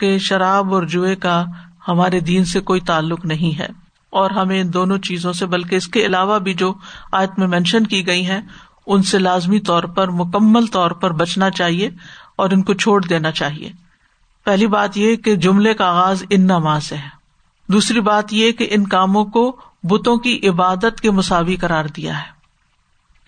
کہ 0.00 0.18
شراب 0.18 0.74
اور 0.74 0.82
جوئے 0.82 1.16
کا 1.16 1.44
ہمارے 1.88 2.20
دین 2.20 2.44
سے 2.44 2.60
کوئی 2.60 2.80
تعلق 2.80 3.24
نہیں 3.24 3.58
ہے 3.58 3.66
اور 4.10 4.30
ہمیں 4.30 4.60
ان 4.60 4.72
دونوں 4.72 4.98
چیزوں 4.98 5.32
سے، 5.32 5.46
بلکہ 5.46 5.76
اس 5.76 5.88
کے 5.88 6.06
علاوہ 6.06 6.38
بھی 6.38 6.54
جو 6.54 6.74
آیت 7.12 7.38
میں 7.38 7.46
مینشن 7.46 7.86
کی 7.86 8.06
گئی 8.06 8.26
ہیں، 8.26 8.40
ان 8.86 9.02
سے 9.02 9.18
لازمی 9.18 9.60
طور 9.60 9.82
پر، 9.82 10.08
مکمل 10.08 10.66
طور 10.66 10.90
پر 10.90 11.12
بچنا 11.12 11.50
چاہیے 11.50 11.90
اور 12.36 12.50
ان 12.50 12.62
کو 12.62 12.74
چھوڑ 12.74 13.02
دینا 13.02 13.30
چاہیے۔ 13.30 13.72
پہلی 14.44 14.66
بات 14.66 14.96
یہ 14.96 15.16
کہ 15.16 15.36
جملے 15.36 15.74
کا 15.74 15.84
آغاز 15.84 16.24
ان 16.30 16.40
نما 16.40 16.80
سے 16.80 16.96
ہے۔ 16.96 17.23
دوسری 17.68 18.00
بات 18.00 18.32
یہ 18.32 18.52
کہ 18.52 18.66
ان 18.70 18.86
کاموں 18.86 19.24
کو 19.24 19.56
بتوں 19.82 20.16
کی 20.16 20.48
عبادت 20.48 21.00
کے 21.00 21.10
مساوی 21.10 21.56
قرار 21.56 21.84
دیا 21.84 22.18
ہے۔ 22.18 22.34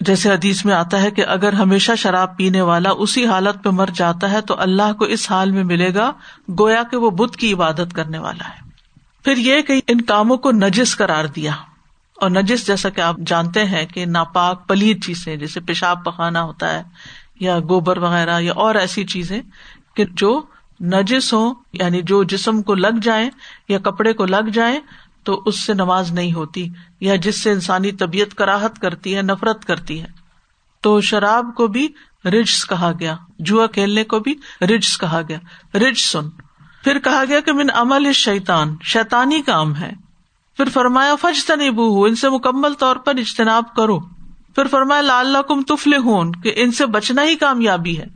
جیسے 0.00 0.30
حدیث 0.32 0.64
میں 0.64 0.74
آتا 0.74 1.02
ہے 1.02 1.10
کہ 1.10 1.26
اگر 1.26 1.52
ہمیشہ 1.52 1.92
شراب 1.98 2.36
پینے 2.36 2.60
والا 2.60 2.90
اسی 2.90 3.26
حالت 3.26 3.64
پہ 3.64 3.68
مر 3.68 3.88
جاتا 3.94 4.30
ہے 4.30 4.40
تو 4.40 4.60
اللہ 4.60 4.92
کو 4.92 5.04
اس 5.04 5.30
حال 5.30 5.50
میں 5.50 5.64
ملے 5.64 5.94
گا 5.94 6.12
گویا 6.58 6.82
کہ 6.82 6.96
وہ 6.96 7.10
بت 7.10 7.36
کی 7.36 7.52
عبادت 7.52 7.92
کرنے 7.94 8.18
والا 8.18 8.48
ہے۔ 8.48 8.70
پھر 9.24 9.36
یہ 9.36 9.62
کہ 9.62 9.80
ان 9.88 10.00
کاموں 10.00 10.36
کو 10.36 10.52
نجس 10.52 10.96
قرار 10.96 11.24
دیا۔ 11.24 11.52
اور 12.20 12.30
نجس 12.30 12.66
جیسا 12.66 12.88
کہ 12.88 13.00
آپ 13.00 13.16
جانتے 13.26 13.64
ہیں 13.64 13.86
کہ 13.86 14.06
ناپاک 14.06 14.68
پلیت 14.68 15.04
چیزیں 15.04 15.36
جیسے 15.36 15.60
پیشاب 15.60 16.04
پخانا 16.04 16.42
ہوتا 16.42 16.74
ہے 16.74 16.82
یا 17.40 17.58
گوبر 17.58 17.98
وغیرہ 17.98 18.40
یا 18.40 18.52
اور 18.52 18.74
ایسی 18.74 19.04
چیزیں 19.04 19.42
کہ 19.94 20.04
جو 20.04 20.42
نجس 20.80 21.32
ہو 21.32 21.52
یعنی 21.72 22.02
جو 22.02 22.24
جسم 22.24 22.62
کو 22.62 22.74
لگ 22.74 22.98
جائیں 23.02 23.30
یا 23.68 23.78
کپڑے 23.78 24.12
کو 24.12 24.26
لگ 24.26 24.48
جائیں 24.54 24.80
تو 25.24 25.42
اس 25.46 25.60
سے 25.60 25.74
نماز 25.74 26.12
نہیں 26.12 26.32
ہوتی، 26.32 26.68
یا 27.00 27.16
جس 27.16 27.42
سے 27.42 27.50
انسانی 27.50 27.92
طبیعت 27.92 28.34
کراہت 28.34 28.78
کرتی 28.78 29.16
ہے، 29.16 29.22
نفرت 29.22 29.64
کرتی 29.64 30.02
ہے۔ 30.02 30.06
تو 30.80 31.00
شراب 31.00 31.46
کو 31.56 31.66
بھی 31.66 31.88
رجس 32.24 32.66
کہا 32.66 32.92
گیا، 33.00 33.16
جوا 33.38 33.66
کھیلنے 33.66 34.04
کو 34.04 34.18
بھی 34.18 34.34
رجس 34.60 34.98
کہا 34.98 35.20
گیا۔ 35.28 35.38
رج 35.78 35.98
سن۔ 35.98 36.30
پھر 36.84 36.98
کہا 36.98 37.24
گیا 37.28 37.40
کہ 37.40 37.52
من 37.52 37.66
عمل 37.74 38.12
شیتان 38.12 38.76
شیتانی 38.82 39.42
کام 39.42 39.76
ہے۔ 39.76 39.92
پھر 40.56 40.68
فرمایا 40.68 41.14
فج 41.14 41.44
تنبو 41.44 41.88
ہو 41.88 42.04
ان 42.04 42.14
سے 42.14 42.30
مکمل 42.30 42.74
طور 42.74 42.96
پر 42.96 43.14
اجتناب 43.16 43.74
کرو۔ 43.76 43.98
پھر 44.54 44.66
فرمایا 44.66 45.00
لال 45.00 45.36
کم 45.48 45.62
تفل 45.62 45.94
ہوں 45.94 46.32
کہ 46.32 46.52
ان 46.56 46.72
سے 46.72 46.86
بچنا 46.86 47.22
ہی 47.22 47.34
کامیابی 47.34 47.98
ہے۔ 47.98 48.15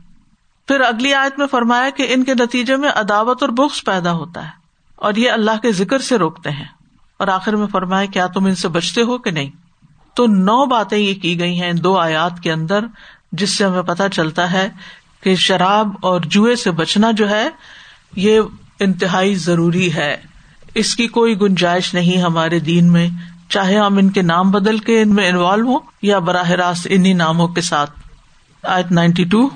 پھر 0.67 0.79
اگلی 0.79 1.13
آیت 1.13 1.39
میں 1.39 1.47
فرمایا 1.47 1.89
کہ 1.89 2.05
ان 2.09 2.23
کے 2.23 2.33
نتیجے 2.33 2.75
میں 2.75 2.89
عداوت 2.89 3.43
اور 3.43 3.49
بخش 3.49 3.83
پیدا 3.83 4.11
ہوتا 4.11 4.43
ہے 4.43 4.49
اور 4.95 5.13
یہ 5.15 5.31
اللہ 5.31 5.57
کے 5.61 5.71
ذکر 5.71 5.99
سے 5.99 6.17
روکتے 6.17 6.51
ہیں 6.51 6.65
اور 7.17 7.27
آخر 7.27 7.55
میں 7.55 7.67
فرمایا 7.67 8.05
کیا 8.05 8.27
تم 8.27 8.45
ان 8.45 8.55
سے 8.55 8.67
بچتے 8.67 9.01
ہو 9.01 9.17
کہ 9.17 9.31
نہیں؟ 9.31 9.49
تو 10.13 10.27
نو 10.27 10.65
باتیں 10.65 10.97
یہ 10.97 11.13
کی 11.13 11.39
گئی 11.39 11.61
ہیں 11.61 11.69
ان 11.69 11.83
دو 11.83 11.97
آیات 11.97 12.39
کے 12.39 12.51
اندر 12.51 12.85
جس 13.31 13.57
سے 13.57 13.65
ہمیں 13.65 13.81
پتا 13.81 14.09
چلتا 14.09 14.51
ہے 14.51 14.69
کہ 15.21 15.35
شراب 15.35 15.89
اور 16.01 16.21
جوئے 16.21 16.55
سے 16.55 16.71
بچنا 16.71 17.11
جو 17.11 17.29
ہے، 17.29 17.49
یہ 18.15 18.41
انتہائی 18.79 19.35
ضروری 19.35 19.93
ہے۔ 19.93 20.17
اس 20.73 20.95
کی 20.95 21.07
کوئی 21.07 21.41
گنجائش 21.41 21.93
نہیں 21.93 22.21
ہمارے 22.21 22.59
دین 22.59 22.91
میں، 22.91 23.09
چاہے 23.49 23.75
ہم 23.75 23.97
ان 23.97 24.09
کے 24.09 24.21
نام 24.21 24.51
بدل 24.51 24.77
کے 24.77 25.01
ان 25.01 25.15
میں 25.15 25.29
انوالو 25.29 25.67
ہوں 25.67 25.79
یا 26.01 26.19
براہ 26.19 26.49
راست 26.49 26.87
انہیں 26.89 27.13
ناموں 27.13 27.47
کے 27.47 27.61
ساتھ۔ 27.61 27.91
آیت 28.63 28.91
نائنٹی 28.91 29.23
ٹو 29.23 29.49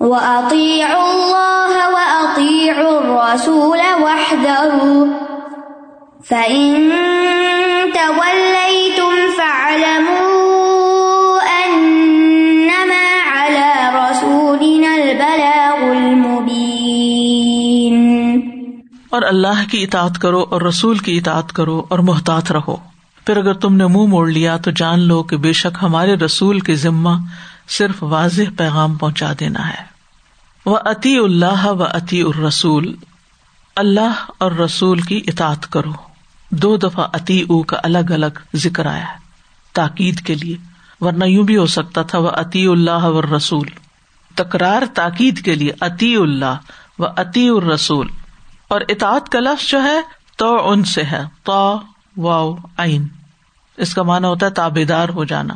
وَأَطِيعُوا 0.00 1.10
اللَّهَ 1.10 1.92
وَأَطِيعُوا 1.92 2.98
الرَّسُولَ 2.98 3.82
وَاحْذَرُوا 4.00 5.06
فَإِن 6.28 6.90
تَوَلَّيْتُمْ 7.94 9.36
فَاعْلَمُوا 9.36 10.18
أَنَّمَا 11.66 13.08
عَلَى 13.36 13.96
رَسُولِنَا 13.96 14.94
الْبَلَاغُ 14.94 15.90
الْمُبِينُ 15.90 16.68
اور 19.10 19.22
اللہ 19.22 19.70
کی 19.70 19.82
اطاعت 19.82 20.18
کرو 20.18 20.46
اور 20.50 20.62
رسول 20.62 20.98
کی 20.98 21.18
اطاعت 21.18 21.52
کرو 21.52 21.84
اور 21.88 21.98
محتاط 21.98 22.52
رہو۔ 22.52 22.76
پھر 23.26 23.36
اگر 23.36 23.54
تم 23.54 23.74
نے 23.74 23.86
منہ 23.86 24.06
موڑ 24.06 24.28
لیا 24.28 24.56
تو 24.56 24.70
جان 24.70 25.00
لو 25.00 25.22
کہ 25.22 25.36
بے 25.36 25.52
شک 25.52 25.78
ہمارے 25.82 26.14
رسول 26.14 26.60
کے 26.60 26.74
ذمہ 26.74 27.10
صرف 27.68 28.02
واضح 28.02 28.42
پیغام 28.58 28.94
پہنچا 28.94 29.32
دینا 29.40 29.68
ہے۔ 29.68 29.87
وہ 30.66 30.78
عطی 30.84 31.18
اللہ 31.18 31.66
و 31.66 31.84
عطی 31.84 32.22
الرسول۔ 32.22 32.96
اللہ 33.76 34.24
اور 34.38 34.52
رسول 34.52 35.00
کی 35.00 35.20
اطاعت 35.26 35.72
کرو۔ 35.72 35.92
دو 36.50 36.76
دفعہ 36.76 37.08
اتی 37.12 37.42
او 37.42 37.62
کا 37.62 37.76
الگ 37.82 38.10
الگ 38.10 38.56
ذکر 38.56 38.86
آیا 38.86 39.12
ہے۔ 39.12 39.18
تاکید 39.72 40.20
کے 40.20 40.34
لیے۔ 40.34 40.56
ورنہ 41.00 41.24
یوں 41.24 41.44
بھی 41.44 41.56
ہو 41.56 41.66
سکتا 41.66 42.02
تھا 42.02 42.18
وہ 42.18 42.30
اتی 42.30 42.66
اللہ 42.66 43.04
و 43.04 43.36
رسول 43.36 43.68
تکرار 44.34 44.82
تاکید 44.94 45.44
کے 45.44 45.54
لیے۔ 45.54 45.72
اتی 45.80 46.16
اللہ 46.16 46.54
و 46.98 47.06
اتی 47.06 47.48
الرسول۔ 47.48 48.08
اور 48.68 48.80
اطاط 48.88 49.28
کا 49.28 49.40
لفظ 49.40 49.68
جو 49.68 49.82
ہے 49.82 50.00
تو 50.36 50.70
ان 50.70 50.84
سے 50.84 51.02
ہے۔ 51.02 51.22
تو 51.42 51.80
واؤ 52.16 52.56
آئین 52.76 53.06
اس 53.76 53.94
کا 53.94 54.02
مانا 54.02 54.28
ہوتا 54.28 54.46
ہے 54.46 54.50
تابے 54.50 54.84
دار 54.84 55.08
ہو 55.08 55.24
جانا۔ 55.24 55.54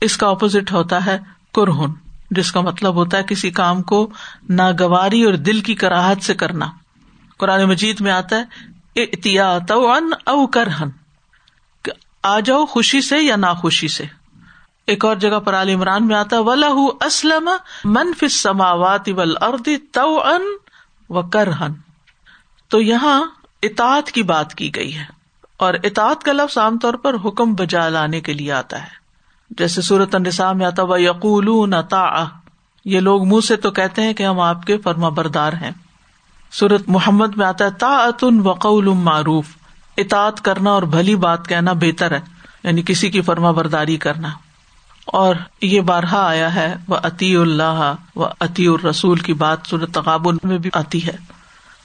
اس 0.00 0.16
کا 0.16 0.28
اپوزٹ 0.28 0.72
ہوتا 0.72 1.06
ہے 1.06 1.18
کرہن۔ 1.54 2.01
جس 2.32 2.52
کا 2.52 2.60
مطلب 2.60 2.94
ہوتا 2.94 3.18
ہے 3.18 3.22
کسی 3.22 3.50
کام 3.50 3.82
کو 3.82 4.10
ناگواری 4.48 5.24
اور 5.24 5.34
دل 5.34 5.60
کی 5.60 5.74
کراہت 5.74 6.22
سے 6.22 6.34
کرنا۔ 6.34 6.66
قرآن 7.38 7.64
مجید 7.64 8.00
میں 8.00 8.12
آتا 8.12 8.36
ہے 8.36 8.42
او 10.26 10.46
کرہن 10.46 10.88
آ 12.22 12.40
جاؤ 12.40 12.66
خوشی 12.66 13.00
سے 13.00 13.18
یا 13.18 13.36
ناخوشی 13.36 13.88
سے۔ 13.88 14.04
ایک 14.86 15.04
اور 15.04 15.16
جگہ 15.16 15.40
پر 15.40 15.54
عال 15.54 15.68
عمران 15.68 16.06
میں 16.06 16.16
آتا 16.16 16.38
و 16.38 16.50
اسلم 17.04 17.50
منف 17.84 18.24
سماوات 18.30 19.08
تو 19.92 20.22
ان 20.22 20.42
و 21.08 21.22
کرہن 21.22 21.72
تو 22.68 22.80
یہاں 22.80 23.24
اطاط 23.62 24.10
کی 24.10 24.22
بات 24.22 24.54
کی 24.54 24.74
گئی 24.74 24.96
ہے۔ 24.96 25.04
اور 25.56 25.74
اطاط 25.74 26.22
کا 26.22 26.32
لفظ 26.32 26.58
عام 26.58 26.78
طور 26.78 26.94
پر 26.94 27.14
حکم 27.24 27.54
بجا 27.54 27.88
لانے 27.88 28.20
کے 28.20 28.32
لیے 28.32 28.52
آتا 28.52 28.82
ہے۔ 28.82 29.01
جیسے 29.58 29.82
سورت 29.82 30.14
النساء 30.14 30.52
میں 30.52 30.66
آتا 30.66 30.82
و 30.82 30.98
یقول 30.98 31.74
یہ 32.84 33.00
لوگ 33.00 33.28
منہ 33.28 33.40
سے 33.40 33.56
تو 33.56 33.70
کہتے 33.70 34.02
ہیں 34.02 34.12
کہ 34.12 34.22
ہم 34.22 34.40
آپ 34.40 34.64
کے 34.64 34.78
فرما 34.78 35.08
بردار 35.08 35.52
ہیں۔ 35.52 35.70
سورت 36.52 36.82
محمد 36.86 37.36
میں 37.36 37.46
آتا 37.46 37.64
ہے 37.64 37.70
تا 37.70 38.08
وقول 38.42 38.84
معروف۔ 38.84 39.44
اطاط 39.96 40.40
کرنا 40.40 40.70
اور 40.70 40.82
بھلی 40.82 41.16
بات 41.16 41.48
کہنا 41.48 41.72
بہتر 41.72 42.10
ہے 42.10 42.20
یعنی 42.62 42.82
کسی 42.82 43.10
کی 43.10 43.20
فرما 43.20 43.50
برداری 43.50 43.96
کرنا۔ 43.96 44.28
اور 45.04 45.34
یہ 45.62 45.80
بارہا 45.80 46.28
آیا 46.28 46.54
ہے، 46.54 46.74
وہ 46.88 46.96
عطی 47.02 47.36
اللہ 47.36 47.94
و 48.16 48.26
عطی 48.40 48.66
الرسول 48.66 49.18
کی 49.18 49.34
بات 49.34 49.58
سورت 49.64 49.94
تقابل 49.94 50.36
میں 50.42 50.58
بھی 50.58 50.70
آتی 50.72 51.06
ہے۔ 51.06 51.16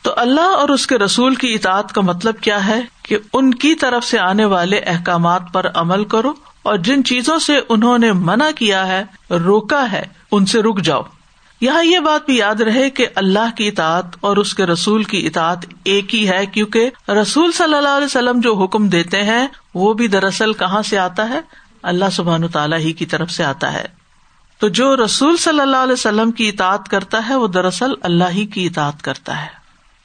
تو 0.01 0.13
اللہ 0.17 0.41
اور 0.41 0.69
اس 0.69 0.87
کے 0.87 0.97
رسول 0.97 1.35
کی 1.35 1.53
اطاعت 1.53 1.93
کا 1.93 2.01
مطلب 2.01 2.39
کیا 2.39 2.67
ہے؟ 2.67 2.81
کہ 3.03 3.17
ان 3.33 3.53
کی 3.53 3.75
طرف 3.75 4.03
سے 4.03 4.19
آنے 4.19 4.45
والے 4.45 4.77
احکامات 4.77 5.41
پر 5.53 5.65
عمل 5.73 6.05
کرو 6.05 6.33
اور 6.67 6.77
جن 6.77 7.03
چیزوں 7.03 7.39
سے 7.39 7.59
انہوں 7.69 7.97
نے 7.97 8.11
منع 8.11 8.49
کیا 8.55 8.87
ہے، 8.87 9.03
روکا 9.29 9.91
ہے، 9.91 10.03
ان 10.31 10.45
سے 10.45 10.61
رک 10.61 10.81
جاؤ۔ 10.81 11.01
یہاں 11.61 11.83
یہ 11.83 11.99
بات 11.99 12.25
بھی 12.25 12.37
یاد 12.37 12.61
رہے 12.61 12.89
کہ 12.89 13.07
اللہ 13.15 13.55
کی 13.57 13.67
اطاعت 13.67 14.05
اور 14.19 14.37
اس 14.37 14.53
کے 14.53 14.65
رسول 14.65 15.03
کی 15.03 15.27
اطاعت 15.27 15.57
ایک 15.83 16.15
ہی 16.15 16.29
ہے، 16.29 16.45
کیونکہ 16.45 16.89
رسول 17.09 17.51
صلی 17.51 17.73
اللہ 17.73 17.89
علیہ 17.89 18.05
وسلم 18.05 18.39
جو 18.39 18.55
حکم 18.55 18.87
دیتے 18.87 19.23
ہیں، 19.23 19.47
وہ 19.73 19.93
بھی 19.93 20.07
دراصل 20.07 20.53
کہاں 20.53 20.81
سے 20.81 20.97
آتا 20.97 21.29
ہے؟ 21.29 21.41
اللہ 21.83 22.05
سبحان 22.11 22.47
تعالیٰ 22.47 22.79
ہی 22.79 22.93
کی 22.93 23.05
طرف 23.05 23.31
سے 23.31 23.43
آتا 23.43 23.73
ہے۔ 23.73 23.85
تو 24.59 24.67
جو 24.67 25.05
رسول 25.05 25.37
صلی 25.37 25.59
اللہ 25.59 25.77
علیہ 25.77 25.93
وسلم 25.93 26.31
کی 26.31 26.49
اطاعت 26.49 26.89
کرتا 26.89 27.29
ہے، 27.29 27.35
وہ 27.35 27.47
دراصل 27.47 27.91
اللہ 28.01 28.29
ہی 28.31 28.45
کی 28.45 28.65
اطاعت 28.65 29.01
کرتا 29.01 29.41
ہے۔ 29.41 29.47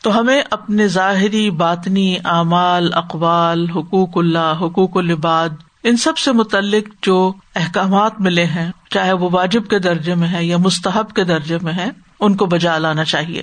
تو 0.03 0.21
ہمیں 0.21 0.43
اپنے 0.51 0.89
ظاہری 0.89 1.51
باطنی 1.51 2.17
اعمال، 2.25 2.91
اقوال، 2.95 3.71
حقوق 3.71 4.19
اللہ، 4.19 4.59
حقوق 4.61 4.97
العباد 4.97 5.49
ان 5.83 5.97
سب 5.97 6.19
سے 6.19 6.33
متعلق 6.33 7.05
جو 7.05 7.33
احکامات 7.55 8.21
ملے 8.21 8.45
ہیں، 8.45 8.73
چاہے 8.91 9.13
وہ 9.13 9.29
واجب 9.33 9.69
کے 9.69 9.79
درجے 9.79 10.15
میں 10.15 10.29
ہے 10.29 10.45
یا 10.45 10.57
مستحب 10.57 11.13
کے 11.13 11.25
درجے 11.25 11.59
میں 11.63 11.73
ہے 11.73 11.91
ان 12.21 12.37
کو 12.37 12.47
بجا 12.47 12.79
لانا 12.79 13.05
چاہیے۔ 13.05 13.43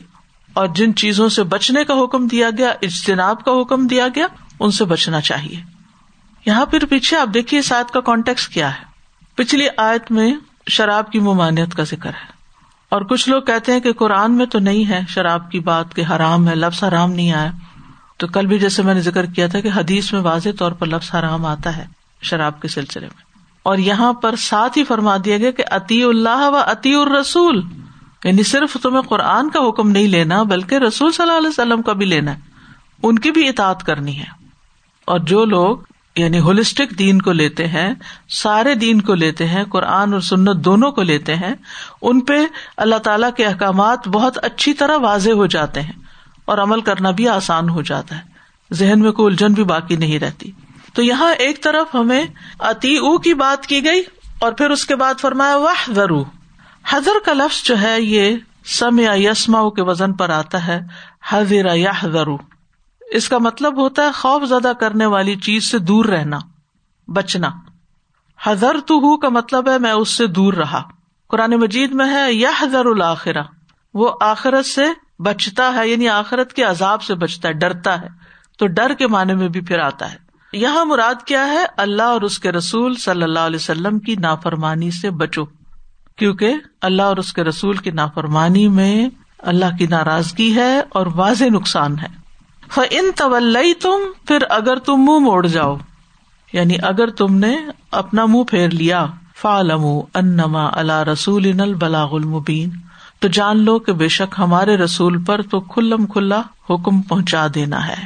اور 0.54 0.68
جن 0.68 0.96
چیزوں 0.96 1.30
سے 1.30 1.44
بچنے 1.44 1.84
کا 1.84 1.94
حکم 2.04 2.28
دیا 2.28 2.50
گیا، 2.58 2.70
اجتناب 2.82 3.44
کا 3.46 3.52
حکم 3.62 3.88
دیا 3.88 4.08
گیا، 4.16 4.28
ان 4.60 4.72
سے 4.72 4.86
بچنا 4.86 5.22
چاہیے۔ 5.22 5.62
یہاں 6.46 6.66
پھر 6.66 6.86
پیچھے 6.86 7.18
آپ 7.18 7.28
دیکھیے 7.34 7.62
سات 7.62 7.92
کا 7.92 8.02
کانٹیکس 8.02 8.48
کیا 8.48 8.76
ہے۔ 8.76 8.84
پچھلی 9.36 9.68
آیت 9.78 10.12
میں 10.12 10.34
شراب 10.68 11.12
کی 11.12 11.20
ممانعت 11.20 11.76
کا 11.76 11.84
ذکر 11.84 12.10
ہے۔ 12.10 12.32
اور 12.90 13.02
کچھ 13.02 13.30
لوگ 13.30 13.42
کہتے 13.42 13.72
ہیں 13.72 13.80
کہ 13.80 13.94
قرآن 13.94 14.32
میں 14.32 14.46
تو 14.46 14.60
نہیں 14.60 14.90
ہے، 14.90 15.02
شراب 15.10 15.52
کی 15.52 15.60
بات 15.60 15.96
کہ 15.96 16.04
حرام 16.10 16.48
ہے، 16.48 16.56
لفظ 16.56 16.84
حرام 16.84 17.12
نہیں 17.12 17.32
آیا۔ 17.32 17.52
تو 18.18 18.28
کل 18.28 18.46
بھی 18.46 18.60
جیسے 18.60 18.84
میں 18.84 18.94
نے 18.94 19.02
ذکر 19.02 19.26
کیا 19.26 19.48
تھا 19.48 19.60
کہ 19.60 19.70
حدیث 19.76 20.14
میں 20.14 20.22
واضح 20.22 20.50
طور 20.60 20.72
پر 20.72 20.88
لفظ 20.88 21.16
حرام 21.16 21.46
آتا 21.46 21.78
ہے۔ 21.78 21.99
شراب 22.22 22.62
کے 22.62 22.68
سلسلے 22.68 23.08
میں۔ 23.08 23.30
اور 23.64 23.78
یہاں 23.78 24.14
پر 24.14 24.36
ساتھ 24.36 24.78
ہی 24.78 24.84
فرما 24.84 25.18
دیا 25.26 25.38
گیا 25.38 25.52
کہ 25.52 25.64
عطی 25.72 26.04
اللہ 26.04 26.50
و 26.50 26.56
عطی 26.56 26.96
الرسول۔ 26.96 27.62
یعنی 28.24 28.44
صرف 28.44 28.78
تمہیں 28.84 29.02
قرآن 29.02 29.50
کا 29.50 29.70
حکم 29.70 29.90
نہیں 29.90 30.08
لینا، 30.08 30.44
بلکہ 30.44 30.76
رسول 30.76 31.12
صلی 31.12 31.26
اللہ 31.26 31.38
علیہ 31.38 31.50
وسلم 31.50 31.82
کا 31.82 31.94
بھی 31.94 32.06
لینا 32.06 32.34
ہے۔ 32.34 32.40
ان 33.04 33.20
کی 33.20 33.32
بھی 33.32 33.50
اطاعت 33.50 33.84
کرنی 33.84 34.20
ہے۔ 34.20 34.26
اور 35.06 35.20
جو 35.20 35.46
لوگ 35.46 35.78
یعنی 36.16 36.40
ہولسٹک 36.40 37.00
دین 37.00 37.22
کو 37.22 37.32
لیتے 37.32 37.68
ہیں، 37.68 37.94
سارے 38.30 38.76
دین 38.76 39.02
کو 39.02 39.14
لیتے 39.14 39.48
ہیں، 39.48 39.64
قرآن 39.64 40.14
اور 40.14 40.22
سنت 40.22 40.66
دونوں 40.66 40.92
کو 40.92 41.02
لیتے 41.02 41.36
ہیں، 41.36 41.54
ان 42.02 42.20
پہ 42.20 42.34
اللہ 42.78 42.96
تعالی 42.96 43.28
کے 43.38 43.46
احکامات 43.46 44.08
بہت 44.08 44.38
اچھی 44.44 44.74
طرح 44.74 44.98
واضح 44.98 45.32
ہو 45.32 45.46
جاتے 45.46 45.82
ہیں۔ 45.82 45.94
اور 46.46 46.58
عمل 46.58 46.82
کرنا 46.82 47.12
بھی 47.12 47.28
آسان 47.28 47.70
ہو 47.70 47.82
جاتا 47.82 48.16
ہے۔ 48.18 48.22
ذہن 48.74 49.00
میں 49.00 49.12
کوئی 49.12 49.32
الجھن 49.32 49.54
بھی 49.54 49.64
باقی 49.64 49.96
نہیں 49.96 50.20
رہتی۔ 50.20 50.52
تو 50.94 51.02
یہاں 51.02 51.34
ایک 51.34 51.64
طرف 51.64 51.96
ہمیں 51.96 52.26
اتی 52.60 52.98
او 52.98 53.18
کی 53.18 53.34
بات 53.34 53.68
کی 53.68 53.86
گئی 53.86 54.02
اور 54.40 54.52
پھر 54.52 54.70
اس 54.70 54.86
کے 54.86 54.96
بعد 54.96 55.14
فرمایا 55.20 55.58
وہ 55.58 55.70
ضرور 55.88 56.26
حضر 56.90 57.12
کا 57.26 57.34
لفظ 57.34 57.64
جو 57.64 57.82
ہے 57.82 58.02
یہ 58.02 58.36
سم 58.66 59.00
یا 59.00 59.14
یسما 59.16 59.70
کے 59.70 59.82
وزن 59.82 60.14
پر 60.14 60.30
آتا 60.30 60.68
ہے 60.68 60.80
حضر 61.30 61.76
یا 61.76 61.92
حضرو 62.00 62.38
اس 63.12 63.30
کا 63.30 63.38
مطلب 63.38 63.78
ہوتا 63.78 64.04
ہے 64.04 64.12
خوف 64.12 64.44
زدہ 64.50 64.72
کرنے 64.80 65.06
والی 65.06 65.36
چیز 65.36 65.72
سے 65.72 65.78
دور 65.78 66.06
رہنا، 66.06 66.40
بچنا۔ 67.08 67.50
حضر 68.44 68.76
تو 68.88 68.96
ہوں 68.96 69.18
کا 69.18 69.30
مطلب 69.30 69.70
ہے 69.70 69.78
میں 69.78 69.92
اس 69.92 70.10
سے 70.10 70.28
دور 70.28 70.54
رہا۔ 70.54 70.84
قرآن 71.28 71.52
مجید 71.52 71.92
میں 71.92 72.14
ہے 72.14 72.34
یا 72.34 72.50
حضر 72.60 72.86
الآخرا 72.86 73.42
وہ 73.94 74.12
آخرت 74.22 74.66
سے 74.66 74.86
بچتا 75.20 75.74
ہے 75.74 75.88
یعنی 75.88 76.10
آخرت 76.10 76.54
کے 76.54 76.64
عذاب 76.64 77.02
سے 77.02 77.16
بچتا 77.16 77.48
ہے، 77.48 77.54
ڈرتا 77.54 78.02
ہے۔ 78.02 78.08
تو 78.58 78.68
ڈر 78.68 78.94
کے 78.94 79.08
معنی 79.08 79.34
میں 79.34 79.48
بھی 79.48 79.62
پھر 79.62 79.80
آتا 79.80 80.14
ہے۔ 80.14 80.29
یہاں 80.54 80.86
مراد 80.86 81.24
کیا 81.26 81.46
ہے؟ 81.46 81.66
اللہ 81.78 82.04
اور 82.04 82.22
اس 82.22 82.40
کے 82.40 82.52
رسول 82.52 82.96
صلی 82.96 83.24
اللہ 83.24 83.40
علیہ 83.40 83.56
وسلم 83.56 84.00
کی 84.00 84.16
نافرمانی 84.16 84.92
سے 84.92 85.10
بچو۔ 85.10 85.46
کیونکہ 86.16 86.54
اللہ 86.82 87.02
اور 87.02 87.18
اس 87.18 87.34
کے 87.34 87.44
رسول 87.44 87.78
کی 87.78 87.92
نافرمانی 87.92 88.68
میں 88.68 89.10
اللہ 89.38 89.78
کی 89.78 89.88
ناراضگی 89.88 90.56
ہے 90.56 90.82
اور 90.90 91.08
واضح 91.16 91.44
نقصان 91.46 92.00
ہے۔ 92.00 92.20
ان 92.92 93.06
طول 93.16 93.58
تم 93.82 94.12
پھر 94.28 94.38
اگر 94.50 94.78
تم 94.78 94.94
منہ 94.94 95.20
موڑ 95.20 95.48
جاؤ۔ 95.48 95.78
یعنی 96.54 96.76
اگر 96.84 97.08
تم 97.08 97.36
نے 97.36 97.58
اپنا 97.92 98.26
منہ 98.26 98.44
پھیر 98.44 98.70
لیا۔ 98.70 99.06
فالم 99.36 99.86
انما 100.14 100.70
اللہ 100.74 101.04
رسول 101.04 101.62
البلاغ 101.62 102.16
المبین 102.16 102.70
تو 103.20 103.28
جان 103.28 103.58
لو 103.58 103.80
کہ 103.80 103.94
بے 103.94 104.08
شک 104.08 104.36
ہمارے 104.38 104.78
رسول 104.78 105.24
پر 105.24 105.42
تو 105.42 105.60
کھلم 105.60 106.06
کھلا 106.06 106.42
حکم 106.70 107.02
پہنچا 107.02 107.48
دینا 107.56 107.88
ہے۔ 107.88 108.06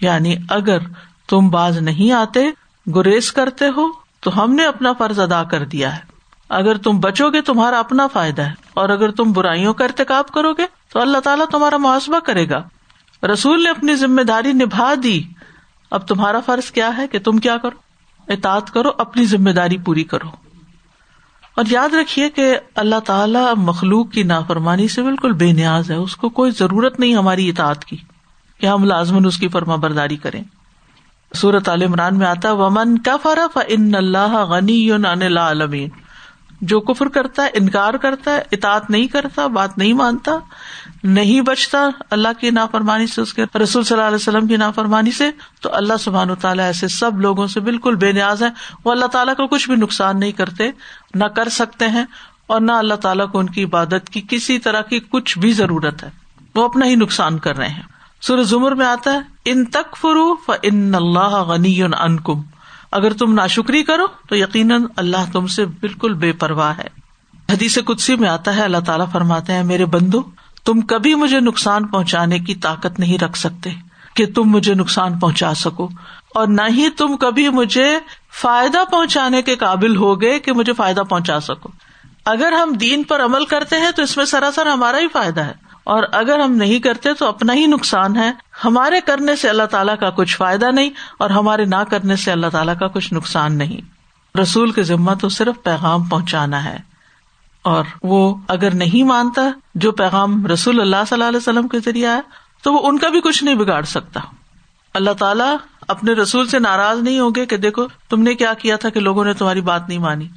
یعنی 0.00 0.34
اگر 0.48 0.78
تم 1.28 1.48
باز 1.48 1.78
نہیں 1.78 2.12
آتے، 2.12 2.50
گریز 2.94 3.32
کرتے 3.32 3.64
ہو، 3.76 3.86
تو 4.20 4.42
ہم 4.42 4.52
نے 4.52 4.64
اپنا 4.64 4.92
فرض 4.92 5.20
ادا 5.20 5.44
کر 5.44 5.64
دیا 5.64 5.96
ہے۔ 5.96 6.00
اگر 6.48 6.76
تم 6.76 6.98
بچو 7.00 7.30
گے، 7.30 7.40
تمہارا 7.40 7.78
اپنا 7.78 8.06
فائدہ 8.06 8.42
ہے۔ 8.42 8.52
اور 8.74 8.88
اگر 8.88 9.10
تم 9.10 9.32
برائیوں 9.32 9.74
کا 9.74 9.84
ارتقاب 9.84 10.28
کرو 10.28 10.52
گے، 10.52 10.66
تو 10.92 11.00
اللہ 11.00 11.18
تعالیٰ 11.18 11.46
تمہارا 11.46 11.76
محاسبہ 11.76 12.18
کرے 12.18 12.50
گا۔ 12.50 12.62
رسول 13.26 13.64
نے 13.64 13.70
اپنی 13.70 13.94
ذمہ 13.94 14.22
داری 14.22 14.52
نبھا 14.52 14.94
دی۔ 15.02 15.22
اب 15.90 16.08
تمہارا 16.08 16.40
فرض 16.40 16.70
کیا 16.70 16.96
ہے 16.96 17.08
کہ 17.08 17.18
تم 17.18 17.38
کیا 17.38 17.56
کرو؟ 17.56 17.76
اطاط 18.32 18.70
کرو، 18.70 18.90
اپنی 18.98 19.24
ذمہ 19.24 19.50
داری 19.50 19.78
پوری 19.78 20.04
کرو۔ 20.04 20.28
اور 21.56 21.64
یاد 21.70 21.94
رکھیے 21.94 22.30
کہ 22.30 22.58
اللہ 22.74 23.00
تعالیٰ 23.00 23.52
مخلوق 23.56 24.10
کی 24.10 24.22
نافرمانی 24.22 24.88
سے 24.88 25.02
بالکل 25.02 25.32
بے 25.32 25.52
نیاز 25.52 25.90
ہے۔ 25.90 25.96
اس 25.96 26.16
کو 26.16 26.28
کوئی 26.28 26.50
ضرورت 26.50 27.00
نہیں 27.00 27.14
ہماری 27.14 27.48
اطاعت 27.48 27.84
کی 27.84 27.96
کہ 28.60 28.66
ہم 28.66 28.84
لازمن 28.84 29.26
اس 29.26 29.38
کی 29.38 29.48
فرما 29.48 29.76
برداری 29.76 30.16
کریں۔ 30.16 30.44
سورت 31.32 31.68
عال 31.68 31.82
عمران 31.82 32.18
میں 32.18 32.26
آتا 32.26 32.52
ومن 32.52 32.98
کا 32.98 33.16
فرف 33.16 33.58
ان 33.68 33.94
اللہ 33.94 34.36
غنی 34.44 34.90
عالمین 34.90 35.88
جو 36.60 36.80
کفر 36.80 37.08
کرتا 37.08 37.42
ہے، 37.42 37.48
انکار 37.54 37.94
کرتا 37.94 38.34
ہے 38.34 38.42
اطاط 38.52 38.90
نہیں 38.90 39.06
کرتا، 39.06 39.46
بات 39.46 39.78
نہیں 39.78 39.92
مانتا، 39.92 40.32
نہیں 41.04 41.40
بچتا 41.40 41.78
اللہ 42.10 42.28
کی 42.40 42.50
نافرمانی 42.50 43.06
سے، 43.06 43.20
اس 43.20 43.34
کے 43.34 43.44
رسول 43.58 43.84
صلی 43.84 43.96
اللہ 43.96 44.06
علیہ 44.06 44.16
وسلم 44.16 44.46
کی 44.46 44.56
نافرمانی 44.56 45.10
سے، 45.10 45.30
تو 45.60 45.74
اللہ 45.74 45.96
سبحان 46.00 46.34
تعالیٰ 46.34 46.64
ایسے 46.64 46.88
سب 46.88 47.20
لوگوں 47.20 47.46
سے 47.46 47.60
بالکل 47.60 47.94
بے 47.94 48.12
نیاز 48.12 48.42
ہے 48.42 48.48
وہ 48.84 48.92
اللہ 48.92 49.06
تعالیٰ 49.06 49.34
کو 49.34 49.46
کچھ 49.46 49.70
بھی 49.70 49.76
نقصان 49.76 50.20
نہیں 50.20 50.32
کرتے، 50.32 50.70
نہ 51.14 51.24
کر 51.24 51.48
سکتے 51.48 51.88
ہیں، 51.88 52.04
اور 52.46 52.60
نہ 52.60 52.72
اللہ 52.72 52.94
تعالیٰ 52.94 53.30
کو 53.30 53.38
ان 53.38 53.46
کی 53.46 53.64
عبادت 53.64 54.10
کی 54.10 54.22
کسی 54.28 54.58
طرح 54.58 54.80
کی 54.80 55.00
کچھ 55.00 55.38
بھی 55.38 55.52
ضرورت 55.52 56.04
ہے۔ 56.04 56.10
وہ 56.54 56.64
اپنا 56.64 56.86
ہی 56.86 56.94
نقصان 56.94 57.38
کر 57.38 57.56
رہے 57.56 57.68
ہیں۔ 57.68 57.95
سر 58.20 58.42
زمر 58.42 58.72
میں 58.72 58.86
آتا 58.86 59.12
ہے، 59.12 59.20
ان 59.44 59.64
تک 59.64 59.96
فرو 59.96 60.34
ان 60.62 60.94
اللہ 60.94 61.42
غنی 61.42 61.82
ان 61.82 62.20
کم 62.20 62.42
اگر 62.92 63.12
تم 63.12 63.34
ناشکری 63.34 63.82
کرو 63.82 64.06
تو 64.28 64.36
یقیناً 64.36 64.84
اللہ 64.96 65.32
تم 65.32 65.46
سے 65.46 65.66
بالکل 65.66 66.14
بے 66.14 66.32
پرواہ 66.32 66.78
ہے۔ 66.78 66.88
حدیث 67.50 67.78
کدسی 67.86 68.16
میں 68.16 68.28
آتا 68.28 68.56
ہے، 68.56 68.62
اللہ 68.62 68.76
تعالیٰ 68.86 69.06
فرماتے 69.12 69.52
ہیں، 69.52 69.62
میرے 69.62 69.84
بندو، 69.84 70.22
تم 70.64 70.80
کبھی 70.80 71.14
مجھے 71.14 71.40
نقصان 71.40 71.86
پہنچانے 71.86 72.38
کی 72.38 72.54
طاقت 72.54 73.00
نہیں 73.00 73.18
رکھ 73.18 73.38
سکتے 73.38 73.70
کہ 74.14 74.26
تم 74.26 74.42
مجھے 74.42 74.74
نقصان 74.74 75.18
پہنچا 75.18 75.54
سکو۔ 75.54 75.88
اور 76.34 76.46
نہ 76.46 76.62
ہی 76.70 76.90
تم 76.90 77.16
کبھی 77.16 77.48
مجھے 77.48 77.98
فائدہ 78.40 78.78
پہنچانے 78.90 79.42
کے 79.42 79.56
قابل 79.56 79.96
ہو 79.96 80.20
گئے 80.20 80.38
کہ 80.38 80.52
مجھے 80.52 80.72
فائدہ 80.72 81.00
پہنچا 81.00 81.40
سکو۔ 81.40 81.68
اگر 82.24 82.52
ہم 82.52 82.72
دین 82.72 83.02
پر 83.02 83.24
عمل 83.24 83.44
کرتے 83.44 83.80
ہیں 83.80 83.90
تو 83.90 84.02
اس 84.02 84.16
میں 84.16 84.24
سراسر 84.24 84.66
ہمارا 84.66 84.98
ہی 84.98 85.08
فائدہ 85.08 85.40
ہے۔ 85.40 85.65
اور 85.86 86.02
اگر 86.12 86.38
ہم 86.38 86.52
نہیں 86.52 86.78
کرتے 86.78 87.14
تو 87.14 87.28
اپنا 87.28 87.54
ہی 87.54 87.66
نقصان 87.66 88.16
ہے۔ 88.16 88.32
ہمارے 88.64 89.00
کرنے 89.00 89.36
سے 89.36 89.48
اللہ 89.48 89.62
تعالیٰ 89.62 89.98
کا 90.00 90.10
کچھ 90.10 90.36
فائدہ 90.36 90.70
نہیں 90.70 90.90
اور 91.18 91.30
ہمارے 91.30 91.64
نہ 91.64 91.76
کرنے 91.90 92.16
سے 92.16 92.32
اللہ 92.32 92.46
تعالیٰ 92.52 92.74
کا 92.78 92.88
کچھ 92.88 93.14
نقصان 93.14 93.58
نہیں۔ 93.58 93.80
رسول 94.38 94.70
کے 94.70 94.82
ذمہ 94.82 95.12
تو 95.20 95.28
صرف 95.28 95.62
پیغام 95.62 96.04
پہنچانا 96.04 96.64
ہے۔ 96.64 96.76
اور 97.62 97.84
وہ 98.02 98.34
اگر 98.48 98.74
نہیں 98.74 99.02
مانتا 99.02 99.42
جو 99.74 99.92
پیغام 99.92 100.46
رسول 100.46 100.80
اللہ 100.80 100.96
صلی 101.08 101.14
اللہ 101.14 101.24
علیہ 101.24 101.36
وسلم 101.36 101.68
کے 101.68 101.78
ذریعے 101.78 102.06
آیا 102.06 102.20
تو 102.62 102.72
وہ 102.72 102.88
ان 102.88 102.98
کا 102.98 103.08
بھی 103.08 103.20
کچھ 103.20 103.44
نہیں 103.44 103.54
بگاڑ 103.54 103.82
سکتا۔ 103.82 104.20
اللہ 104.94 105.10
تعالیٰ 105.10 105.56
اپنے 105.88 106.12
رسول 106.12 106.48
سے 106.48 106.58
ناراض 106.58 106.98
نہیں 106.98 107.18
ہوگے 107.18 107.46
کہ 107.46 107.56
دیکھو، 107.56 107.86
تم 108.08 108.22
نے 108.22 108.34
کیا 108.34 108.54
کیا 108.54 108.76
تھا 108.76 108.88
کہ 108.88 109.00
لوگوں 109.00 109.24
نے 109.24 109.32
تمہاری 109.32 109.60
بات 109.60 109.88
نہیں 109.88 109.98
مانی۔ 109.98 110.28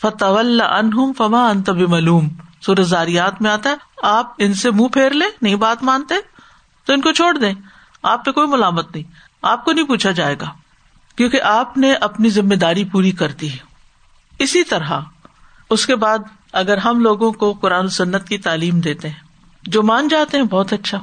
فتح 0.00 0.24
انہم 0.24 1.12
فما 1.18 1.48
انتب 1.48 1.76
معلوم 1.76 2.28
سورج 2.64 2.80
زاریات 2.80 3.42
میں 3.42 3.50
آتا 3.50 3.70
ہے، 3.70 3.74
آپ 4.02 4.32
ان 4.38 4.54
سے 4.54 4.70
منہ 4.70 4.88
پھیر 4.88 5.10
لیں، 5.10 5.28
نہیں 5.42 5.54
بات 5.54 5.82
مانتے، 5.82 6.14
تو 6.84 6.92
ان 6.92 7.00
کو 7.00 7.12
چھوڑ 7.12 7.38
دیں۔ 7.38 7.52
آپ 8.02 8.24
پہ 8.24 8.30
کوئی 8.30 8.46
ملامت 8.46 8.94
نہیں۔ 8.94 9.04
آپ 9.42 9.64
کو 9.64 9.72
نہیں 9.72 9.86
پوچھا 9.86 10.10
جائے 10.10 10.36
گا، 10.40 10.50
کیونکہ 11.16 11.42
آپ 11.42 11.78
نے 11.78 11.92
اپنی 11.92 12.30
ذمہ 12.30 12.54
داری 12.54 12.84
پوری 12.84 13.10
کر 13.10 13.28
دی 13.28 13.48
اسی 14.38 14.64
طرح، 14.64 15.00
اس 15.70 15.86
کے 15.86 15.96
بعد 15.96 16.18
اگر 16.52 16.76
ہم 16.76 17.00
لوگوں 17.00 17.32
کو 17.32 17.52
قرآن 17.52 17.88
سنت 17.88 18.28
کی 18.28 18.38
تعلیم 18.38 18.80
دیتے 18.80 19.08
ہیں، 19.08 19.20
جو 19.62 19.82
مان 19.82 20.08
جاتے 20.08 20.36
ہیں، 20.36 20.44
بہت 20.44 20.72
اچھا۔ 20.72 20.98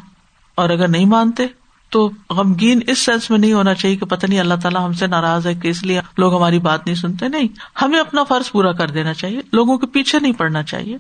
اور 0.56 0.70
اگر 0.70 0.88
نہیں 0.88 1.06
مانتے، 1.06 1.48
تو 1.90 2.10
غمگین 2.30 2.80
اس 2.88 3.00
سینس 3.00 3.30
میں 3.30 3.40
نہیں 3.40 3.54
ہونا 3.54 3.74
چاہیے 3.74 3.96
کہ 3.96 4.06
پتہ 4.06 4.26
نہیں 4.26 4.40
اللہ 4.40 4.54
تعالیٰ 4.62 4.86
ہم 4.86 4.94
سے 4.94 5.08
ناراض 5.08 5.48
ہے، 5.48 5.56
کہ 5.56 5.68
اس 5.68 5.84
لیے 5.84 6.02
لوگ 6.18 6.36
ہماری 6.36 6.60
بات 6.60 6.86
نہیں 6.86 6.96
سنتے۔ 6.96 7.28
نہیں، 7.28 7.48
ہمیں 7.82 8.00
اپنا 8.00 8.24
فرض 8.24 8.52
پورا 8.52 8.72
کر 8.72 8.88
دینا 8.88 9.14
چاہیے، 9.14 9.42
لوگوں 9.54 9.78
کے 9.78 9.88
پیچھے 9.88 10.20
نہیں 10.20 10.34
پڑنا 10.34 10.64
چاہیے۔ 10.64 10.98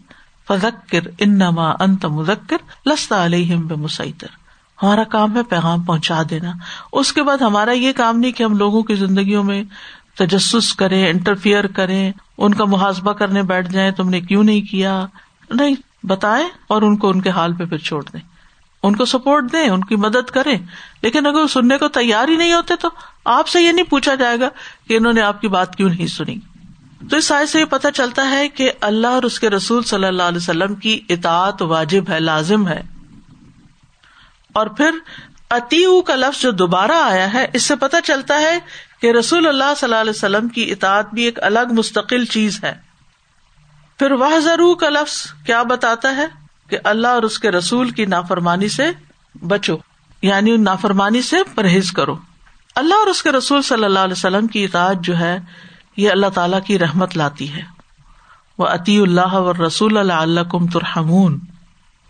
فذکر 0.49 0.99
انما 1.19 1.71
انت 1.79 2.05
مذکر 2.05 2.89
لستا 2.89 3.25
علیہم 3.25 3.67
بمسیطر۔ 3.67 4.27
ہمارا 4.83 5.03
کام 5.03 5.37
ہے 5.37 5.43
پیغام 5.43 5.81
پہنچا 5.81 6.21
دینا۔ 6.29 6.51
اس 6.91 7.13
کے 7.13 7.23
بعد 7.23 7.37
ہمارا 7.37 7.71
یہ 7.71 7.91
کام 7.91 8.19
نہیں 8.19 8.31
کہ 8.31 8.43
ہم 8.43 8.57
لوگوں 8.57 8.83
کی 8.83 8.95
زندگیوں 8.95 9.43
میں 9.43 9.63
تجسس 10.15 10.73
کریں، 10.73 11.09
انٹرفیئر 11.09 11.67
کریں، 11.67 12.11
ان 12.37 12.53
کا 12.53 12.65
محاسبہ 12.65 13.13
کرنے 13.13 13.43
بیٹھ 13.43 13.71
جائیں، 13.71 13.91
تم 13.91 14.09
نے 14.09 14.21
کیوں 14.21 14.43
نہیں 14.43 14.61
کیا؟ 14.61 15.05
نہیں، 15.49 15.75
بتائیں 16.03 16.49
اور 16.67 16.81
ان 16.81 16.97
کو 16.97 17.09
ان 17.09 17.21
کے 17.21 17.29
حال 17.29 17.53
پہ 17.53 17.65
پھر 17.65 17.77
چھوڑ 17.77 18.03
دیں۔ 18.13 18.21
ان 18.83 18.95
کو 18.95 19.05
سپورٹ 19.05 19.51
دیں، 19.51 19.69
ان 19.69 19.83
کی 19.83 19.95
مدد 19.95 20.31
کریں۔ 20.31 20.57
لیکن 21.01 21.25
اگر 21.25 21.47
سننے 21.47 21.77
کو 21.77 21.87
تیار 21.87 22.27
ہی 22.27 22.35
نہیں 22.35 22.53
ہوتے 22.53 22.73
تو 22.75 22.89
آپ 23.25 23.47
سے 23.47 23.61
یہ 23.61 23.71
نہیں 23.71 23.85
پوچھا 23.85 24.15
جائے 24.15 24.39
گا 24.39 24.49
کہ 24.87 24.97
انہوں 24.97 25.13
نے 25.13 25.21
آپ 25.21 25.41
کی 25.41 25.47
بات 25.47 25.75
کیوں 25.75 25.89
نہیں 25.89 26.07
سنی۔ 26.07 26.35
تو 27.09 27.17
اس 27.17 27.25
سائز 27.25 27.49
سے 27.49 27.59
یہ 27.59 27.65
پتا 27.65 27.91
چلتا 27.91 28.29
ہے 28.29 28.47
کہ 28.47 28.71
اللہ 28.81 29.07
اور 29.07 29.23
اس 29.23 29.39
کے 29.39 29.49
رسول 29.49 29.83
صلی 29.83 30.05
اللہ 30.05 30.23
علیہ 30.23 30.37
وسلم 30.37 30.75
کی 30.75 30.99
اطاعت 31.09 31.61
واجب 31.61 32.03
ہے، 32.09 32.19
لازم 32.19 32.67
ہے۔ 32.67 32.81
اور 34.53 34.67
پھر 34.67 34.91
اتیو 35.49 36.01
کا 36.01 36.15
لفظ 36.15 36.41
جو 36.41 36.51
دوبارہ 36.51 36.91
آیا 36.91 37.33
ہے، 37.33 37.47
اس 37.53 37.63
سے 37.63 37.75
پتا 37.75 38.01
چلتا 38.01 38.41
ہے 38.41 38.59
کہ 39.01 39.11
رسول 39.11 39.47
اللہ 39.47 39.73
صلی 39.77 39.87
اللہ 39.87 40.01
علیہ 40.01 40.09
وسلم 40.09 40.47
کی 40.47 40.71
اطاعت 40.71 41.13
بھی 41.13 41.23
ایک 41.23 41.43
الگ 41.43 41.73
مستقل 41.73 42.25
چیز 42.25 42.63
ہے۔ 42.63 42.75
پھر 43.99 44.11
وہ 44.11 44.39
ضرور 44.39 44.75
کا 44.75 44.89
لفظ 44.89 45.33
کیا 45.45 45.63
بتاتا 45.63 46.15
ہے؟ 46.15 46.25
کہ 46.69 46.77
اللہ 46.83 47.07
اور 47.07 47.23
اس 47.23 47.39
کے 47.39 47.51
رسول 47.51 47.89
کی 47.89 48.05
نافرمانی 48.05 48.67
سے 48.67 48.91
بچو 49.47 49.77
یعنی 50.21 50.57
نافرمانی 50.57 51.21
سے 51.21 51.37
پرہیز 51.55 51.91
کرو۔ 51.91 52.15
اللہ 52.75 52.95
اور 52.95 53.07
اس 53.07 53.23
کے 53.23 53.31
رسول 53.31 53.61
صلی 53.61 53.83
اللہ 53.83 53.99
علیہ 53.99 54.13
وسلم 54.13 54.47
کی 54.47 54.63
اطاعت 54.63 54.95
جو 55.01 55.17
ہے 55.17 55.39
یہ 55.99 56.09
اللہ 56.09 56.27
تعالیٰ 56.27 56.59
کی 56.65 56.79
رحمت 56.79 57.17
لاتی 57.17 57.53
ہے۔ 57.53 57.61
وہ 58.57 58.65
عطی 58.65 58.99
اللہ 58.99 59.33
و 59.33 59.53
رسول 59.53 59.97
اللہ 59.97 60.13
اللہ 60.13 60.39
کم 60.51 60.67
ترحمون۔ 60.67 61.39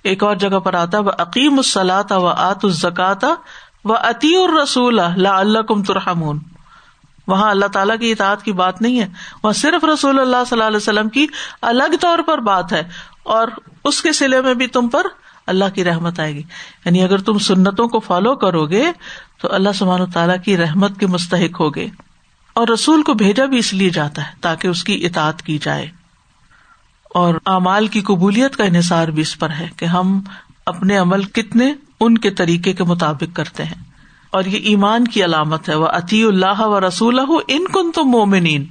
ایک 0.03 0.23
اور 0.23 0.35
جگہ 0.35 0.59
پر 0.59 0.73
آتا 0.73 0.99
وہ 0.99 1.11
عقیم 1.19 1.57
السلاط 1.57 2.11
و 2.11 2.27
آت 2.27 2.65
الزکاتا 2.65 3.27
و 3.85 3.93
عطی 3.93 4.35
الرسول 4.35 4.99
اللہ 4.99 5.27
اللہ 5.27 5.59
کم 5.59 5.83
ترحمون۔ 5.83 6.39
وہاں 7.27 7.49
اللہ 7.49 7.65
تعالیٰ 7.65 7.99
کی 7.99 8.11
اطاعت 8.11 8.43
کی 8.43 8.51
بات 8.51 8.81
نہیں 8.81 8.99
ہے، 8.99 9.07
وہاں 9.43 9.53
صرف 9.53 9.83
رسول 9.83 10.19
اللہ 10.19 10.37
صلی 10.47 10.55
اللہ 10.55 10.67
علیہ 10.67 10.77
وسلم 10.77 11.09
کی 11.09 11.27
الگ 11.61 11.95
طور 12.01 12.19
پر 12.27 12.37
بات 12.37 12.73
ہے۔ 12.73 12.83
اور 13.23 13.47
اس 13.83 14.01
کے 14.01 14.13
سلے 14.13 14.41
میں 14.41 14.53
بھی 14.53 14.67
تم 14.67 14.87
پر 14.87 15.05
اللہ 15.47 15.65
کی 15.73 15.83
رحمت 15.83 16.19
آئے 16.19 16.35
گی۔ 16.35 16.43
یعنی 16.85 17.03
اگر 17.03 17.17
تم 17.17 17.37
سنتوں 17.37 17.87
کو 17.87 17.99
فالو 17.99 18.35
کرو 18.35 18.65
گے، 18.65 18.91
تو 19.41 19.53
اللہ 19.53 19.69
سبحانہ 19.75 20.03
تعالیٰ 20.13 20.35
کی 20.45 20.57
رحمت 20.57 20.99
کے 20.99 21.07
مستحق 21.07 21.59
ہوگے 21.59 21.87
اور 22.53 22.67
رسول 22.67 23.03
کو 23.03 23.13
بھیجا 23.13 23.45
بھی 23.45 23.57
اس 23.57 23.73
لیے 23.73 23.89
جاتا 23.89 24.27
ہے 24.27 24.31
تاکہ 24.41 24.67
اس 24.67 24.83
کی 24.83 25.05
اطاعت 25.05 25.41
کی 25.41 25.57
جائے۔ 25.57 25.91
اور 27.13 27.35
اعمال 27.45 27.87
کی 27.87 28.01
قبولیت 28.01 28.55
کا 28.55 28.63
انحصار 28.63 29.07
بھی 29.07 29.21
اس 29.21 29.39
پر 29.39 29.49
ہے 29.49 29.67
کہ 29.77 29.85
ہم 29.85 30.21
اپنے 30.65 30.97
عمل 30.97 31.23
کتنے 31.23 31.73
ان 31.99 32.17
کے 32.17 32.29
طریقے 32.29 32.73
کے 32.73 32.83
مطابق 32.83 33.35
کرتے 33.35 33.63
ہیں۔ 33.63 33.83
اور 34.31 34.43
یہ 34.45 34.59
ایمان 34.59 35.07
کی 35.07 35.25
علامت 35.25 35.69
ہے۔ 35.69 35.75
وہ 35.75 35.87
عطی 35.87 36.23
اللہ 36.23 36.61
و 36.61 36.87
رسول 36.87 37.19
ان 37.47 37.65
کن 37.67 37.91
تم 37.91 38.03
مومنین 38.03 38.65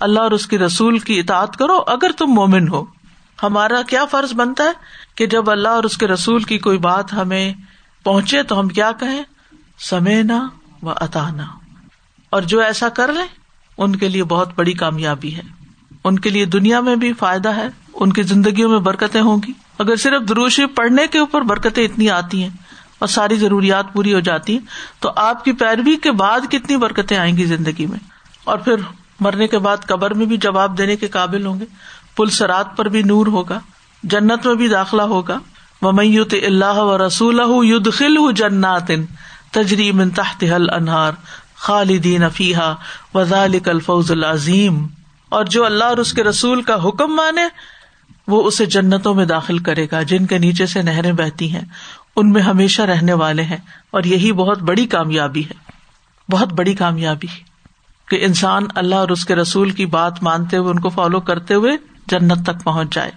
اللہ 0.00 0.20
اور 0.20 0.30
اس 0.30 0.46
کے 0.46 0.58
رسول 0.58 0.98
کی 0.98 1.20
اطاعت 1.20 1.56
کرو 1.56 1.78
اگر 1.86 2.10
تم 2.18 2.26
مومن 2.26 2.68
ہو۔ 2.68 2.84
ہمارا 3.42 3.82
کیا 3.82 4.04
فرض 4.04 4.32
بنتا 4.34 4.64
ہے 4.64 4.72
کہ 5.14 5.26
جب 5.26 5.50
اللہ 5.50 5.68
اور 5.68 5.84
اس 5.84 5.98
کے 5.98 6.06
رسول 6.06 6.42
کی 6.42 6.58
کوئی 6.58 6.78
بات 6.78 7.12
ہمیں 7.12 7.52
پہنچے 8.04 8.42
تو 8.42 8.60
ہم 8.60 8.68
کیا 8.68 8.92
کہیں؟ 8.92 9.22
سمے 9.78 10.22
نہ 10.22 10.46
و 10.82 10.90
اتانا 10.90 11.46
اور 12.30 12.42
جو 12.42 12.60
ایسا 12.60 12.88
کر 12.88 13.12
لیں، 13.12 13.26
ان 13.78 13.96
کے 13.96 14.08
لیے 14.08 14.24
بہت 14.24 14.48
بڑی 14.56 14.72
کامیابی 14.72 15.34
ہے۔ 15.34 15.40
ان 16.04 16.18
کے 16.18 16.30
لیے 16.30 16.44
دنیا 16.44 16.80
میں 16.80 16.96
بھی 16.96 17.12
فائدہ 17.12 17.48
ہے، 17.48 17.68
ان 17.94 18.12
کی 18.12 18.22
زندگیوں 18.22 18.70
میں 18.70 18.78
برکتیں 18.78 19.20
ہوں 19.20 19.38
گی۔ 19.46 19.52
اگر 19.78 19.96
صرف 19.96 20.28
دروشی 20.28 20.66
پڑھنے 20.66 21.06
کے 21.06 21.18
اوپر 21.18 21.40
برکتیں 21.40 21.84
اتنی 21.84 22.10
آتی 22.10 22.42
ہیں 22.42 22.50
اور 22.98 23.08
ساری 23.08 23.36
ضروریات 23.36 23.92
پوری 23.92 24.14
ہو 24.14 24.20
جاتی 24.20 24.52
ہیں، 24.52 24.66
تو 25.00 25.12
آپ 25.16 25.44
کی 25.44 25.52
پیروی 25.52 25.96
کے 25.96 26.12
بعد 26.12 26.40
کتنی 26.50 26.76
برکتیں 26.76 27.16
آئیں 27.16 27.36
گی 27.36 27.44
زندگی 27.44 27.86
میں؟ 27.86 27.98
اور 28.44 28.58
پھر 28.58 28.74
مرنے 29.20 29.48
کے 29.48 29.58
بعد 29.58 29.76
قبر 29.76 30.14
میں 30.14 30.26
بھی 30.26 30.36
جواب 30.36 30.78
دینے 30.78 30.96
کے 30.96 31.08
قابل 31.08 31.46
ہوں 31.46 31.60
گے۔ 31.60 31.64
پل 32.16 32.26
سرات 32.26 32.76
پر 32.76 32.88
بھی 32.88 33.02
نور 33.02 33.26
ہوگا، 33.26 33.60
جنت 34.02 34.46
میں 34.46 34.54
بھی 34.54 34.68
داخلہ 34.68 35.02
ہوگا۔ 35.02 35.38
میت 35.82 36.34
اللہ 36.46 36.78
و 36.78 37.06
رسول 37.06 37.40
خل 37.90 38.34
جنات 38.34 38.90
تجری 39.50 39.92
من 39.92 40.10
تحت 40.10 40.42
حل 40.42 40.70
انہار 40.70 41.12
خالدین 41.58 42.22
افیحا 42.22 42.74
وزالک 43.14 43.68
الفوز 43.68 44.10
العظیم۔ 44.10 44.86
اور 45.28 45.44
جو 45.44 45.64
اللہ 45.64 45.84
اور 45.84 45.96
اس 45.96 46.12
کے 46.12 46.24
رسول 46.24 46.62
کا 46.62 46.88
حکم 46.88 47.16
مانے، 47.16 47.42
وہ 48.26 48.42
اسے 48.42 48.66
جنتوں 48.66 49.14
میں 49.14 49.24
داخل 49.24 49.58
کرے 49.58 49.86
گا، 49.92 50.02
جن 50.02 50.26
کے 50.26 50.38
نیچے 50.38 50.66
سے 50.66 50.82
نہریں 50.82 51.12
بہتی 51.12 51.52
ہیں۔ 51.52 51.64
ان 52.16 52.32
میں 52.32 52.42
ہمیشہ 52.42 52.82
رہنے 52.82 53.12
والے 53.12 53.42
ہیں۔ 53.42 53.56
اور 53.90 54.04
یہی 54.04 54.32
بہت 54.32 54.58
بڑی 54.58 54.86
کامیابی 54.86 55.44
ہے۔ 55.44 55.54
بہت 56.30 56.52
بڑی 56.52 56.74
کامیابی 56.74 57.26
کہ 58.08 58.24
انسان 58.24 58.62
اللہ 58.74 58.94
اور 58.94 59.08
اس 59.08 59.24
کے 59.24 59.34
رسول 59.34 59.70
کی 59.70 59.86
بات 59.86 60.22
مانتے 60.22 60.56
ہوئے، 60.56 60.70
ان 60.70 60.78
کو 60.78 60.88
فالو 60.88 61.20
کرتے 61.20 61.54
ہوئے 61.54 61.72
جنت 62.06 62.42
تک 62.42 62.64
پہنچ 62.64 62.94
جائے۔ 62.94 63.10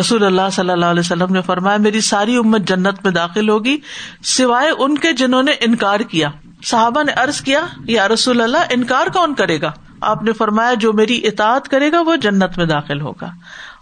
رسول 0.00 0.24
اللہ 0.24 0.50
صلی 0.52 0.70
اللہ 0.70 0.86
علیہ 0.86 1.00
وسلم 1.00 1.32
نے 1.32 1.42
فرمایا، 1.42 1.76
میری 1.76 2.00
ساری 2.00 2.36
امت 2.36 2.60
جنت 2.60 3.04
میں 3.04 3.10
داخل 3.10 3.48
ہوگی، 3.48 3.76
سوائے 4.24 4.70
ان 4.78 4.98
کے 4.98 5.12
جنہوں 5.12 5.42
نے 5.42 5.52
انکار 5.52 6.00
کیا۔ 6.00 6.30
صحابہ 6.64 7.02
نے 7.02 7.12
ارض 7.12 7.40
کیا، 7.40 7.66
یا 7.84 8.08
رسول 8.08 8.40
اللہ، 8.40 8.58
انکار 8.70 9.06
کون 9.06 9.34
کرے 9.34 9.60
گا؟ 9.60 9.72
آپ 10.00 10.22
نے 10.22 10.32
فرمایا، 10.32 10.74
جو 10.74 10.92
میری 10.92 11.20
اطاعت 11.26 11.68
کرے 11.68 11.92
گا، 11.92 12.00
وہ 12.00 12.16
جنت 12.16 12.58
میں 12.58 12.66
داخل 12.66 13.00
ہوگا۔ 13.00 13.30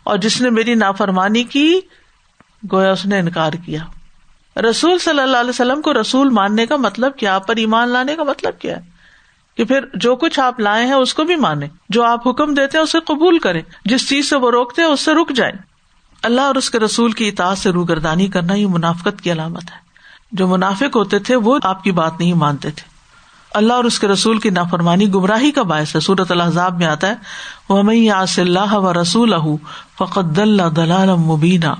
اور 0.05 0.19
جس 0.19 0.41
نے 0.41 0.51
میری 0.51 0.75
نافرمانی 0.75 1.45
کی، 1.45 1.81
گویا 2.73 2.93
اس 2.93 3.07
نے 3.07 3.19
انکار 3.19 3.53
کیا۔ 3.53 3.81
رسول 4.61 4.99
صلی 4.99 5.21
اللہ 5.21 5.37
علیہ 5.37 5.51
وسلم 5.51 5.83
کو 5.83 6.01
رسول 6.01 6.29
ماننے 6.29 6.67
کا 6.67 6.77
مطلب 6.77 7.17
کیا؟ 7.17 7.35
آپ 7.35 7.47
پر 7.47 7.57
ایمان 7.57 7.89
لانے 7.89 8.17
کا 8.17 8.23
مطلب 8.23 8.59
کیا 8.59 8.77
ہے؟ 8.77 8.81
کہ 9.57 9.65
پھر 9.65 9.81
جو 9.95 10.17
کچھ 10.17 10.41
آپ 10.41 10.61
لائے 10.61 10.87
ہیں، 10.87 10.93
اس 10.93 11.15
کو 11.15 11.25
بھی 11.25 11.37
مانے 11.37 11.67
جو 11.89 12.05
آپ 12.05 12.29
حکم 12.29 12.55
دیتے 12.55 12.79
ہیں، 12.79 12.83
اسے 12.83 13.01
قبول 13.01 13.39
کریں۔ 13.39 13.63
جس 13.85 14.09
چیز 14.09 14.31
سے 14.31 14.37
وہ 14.37 14.51
روکتے 14.51 14.83
ہیں، 14.83 14.89
اس 14.89 15.01
سے 15.01 15.15
رک 15.15 15.33
جائیں۔ 15.35 15.55
اللہ 16.23 16.41
اور 16.41 16.55
اس 16.55 16.71
کے 16.71 16.79
رسول 16.79 17.13
کی 17.13 17.29
اطاعت 17.29 17.59
سے 17.59 17.71
روگردانی 17.71 18.27
کرنا 18.27 18.55
یہ 18.55 18.67
منافقت 18.67 19.21
کی 19.21 19.33
علامت 19.33 19.63
ہے۔ 19.63 19.88
جو 20.33 20.49
منافق 20.49 20.97
ہوتے 20.97 21.19
تھے، 21.19 21.37
وہ 21.37 21.59
آپ 21.63 21.85
کی 21.85 21.93
بات 21.93 22.21
نہیں 22.21 22.33
مانتے 22.33 22.71
تھے۔ 22.71 22.99
اللہ 23.55 23.73
اور 23.73 23.85
اس 23.85 23.99
کے 23.99 24.09
رسول 24.09 24.39
کی 24.39 24.51
نافرمانی 24.51 25.15
گمراہی 25.15 25.51
کا 25.51 25.63
باعث 25.63 25.95
ہے۔ 25.95 26.01
سورت 26.01 26.33
الحضاب 26.33 26.79
میں 26.79 26.87
آتا 26.87 27.07
ہے 27.07 27.15
وہ 27.69 27.83
اللہ 28.37 28.73
و 28.73 29.03
رسول 29.03 29.35
فقط 29.99 30.39
اللہ 30.39 30.69
دلال 30.77 31.15
مبینہ 31.15 31.75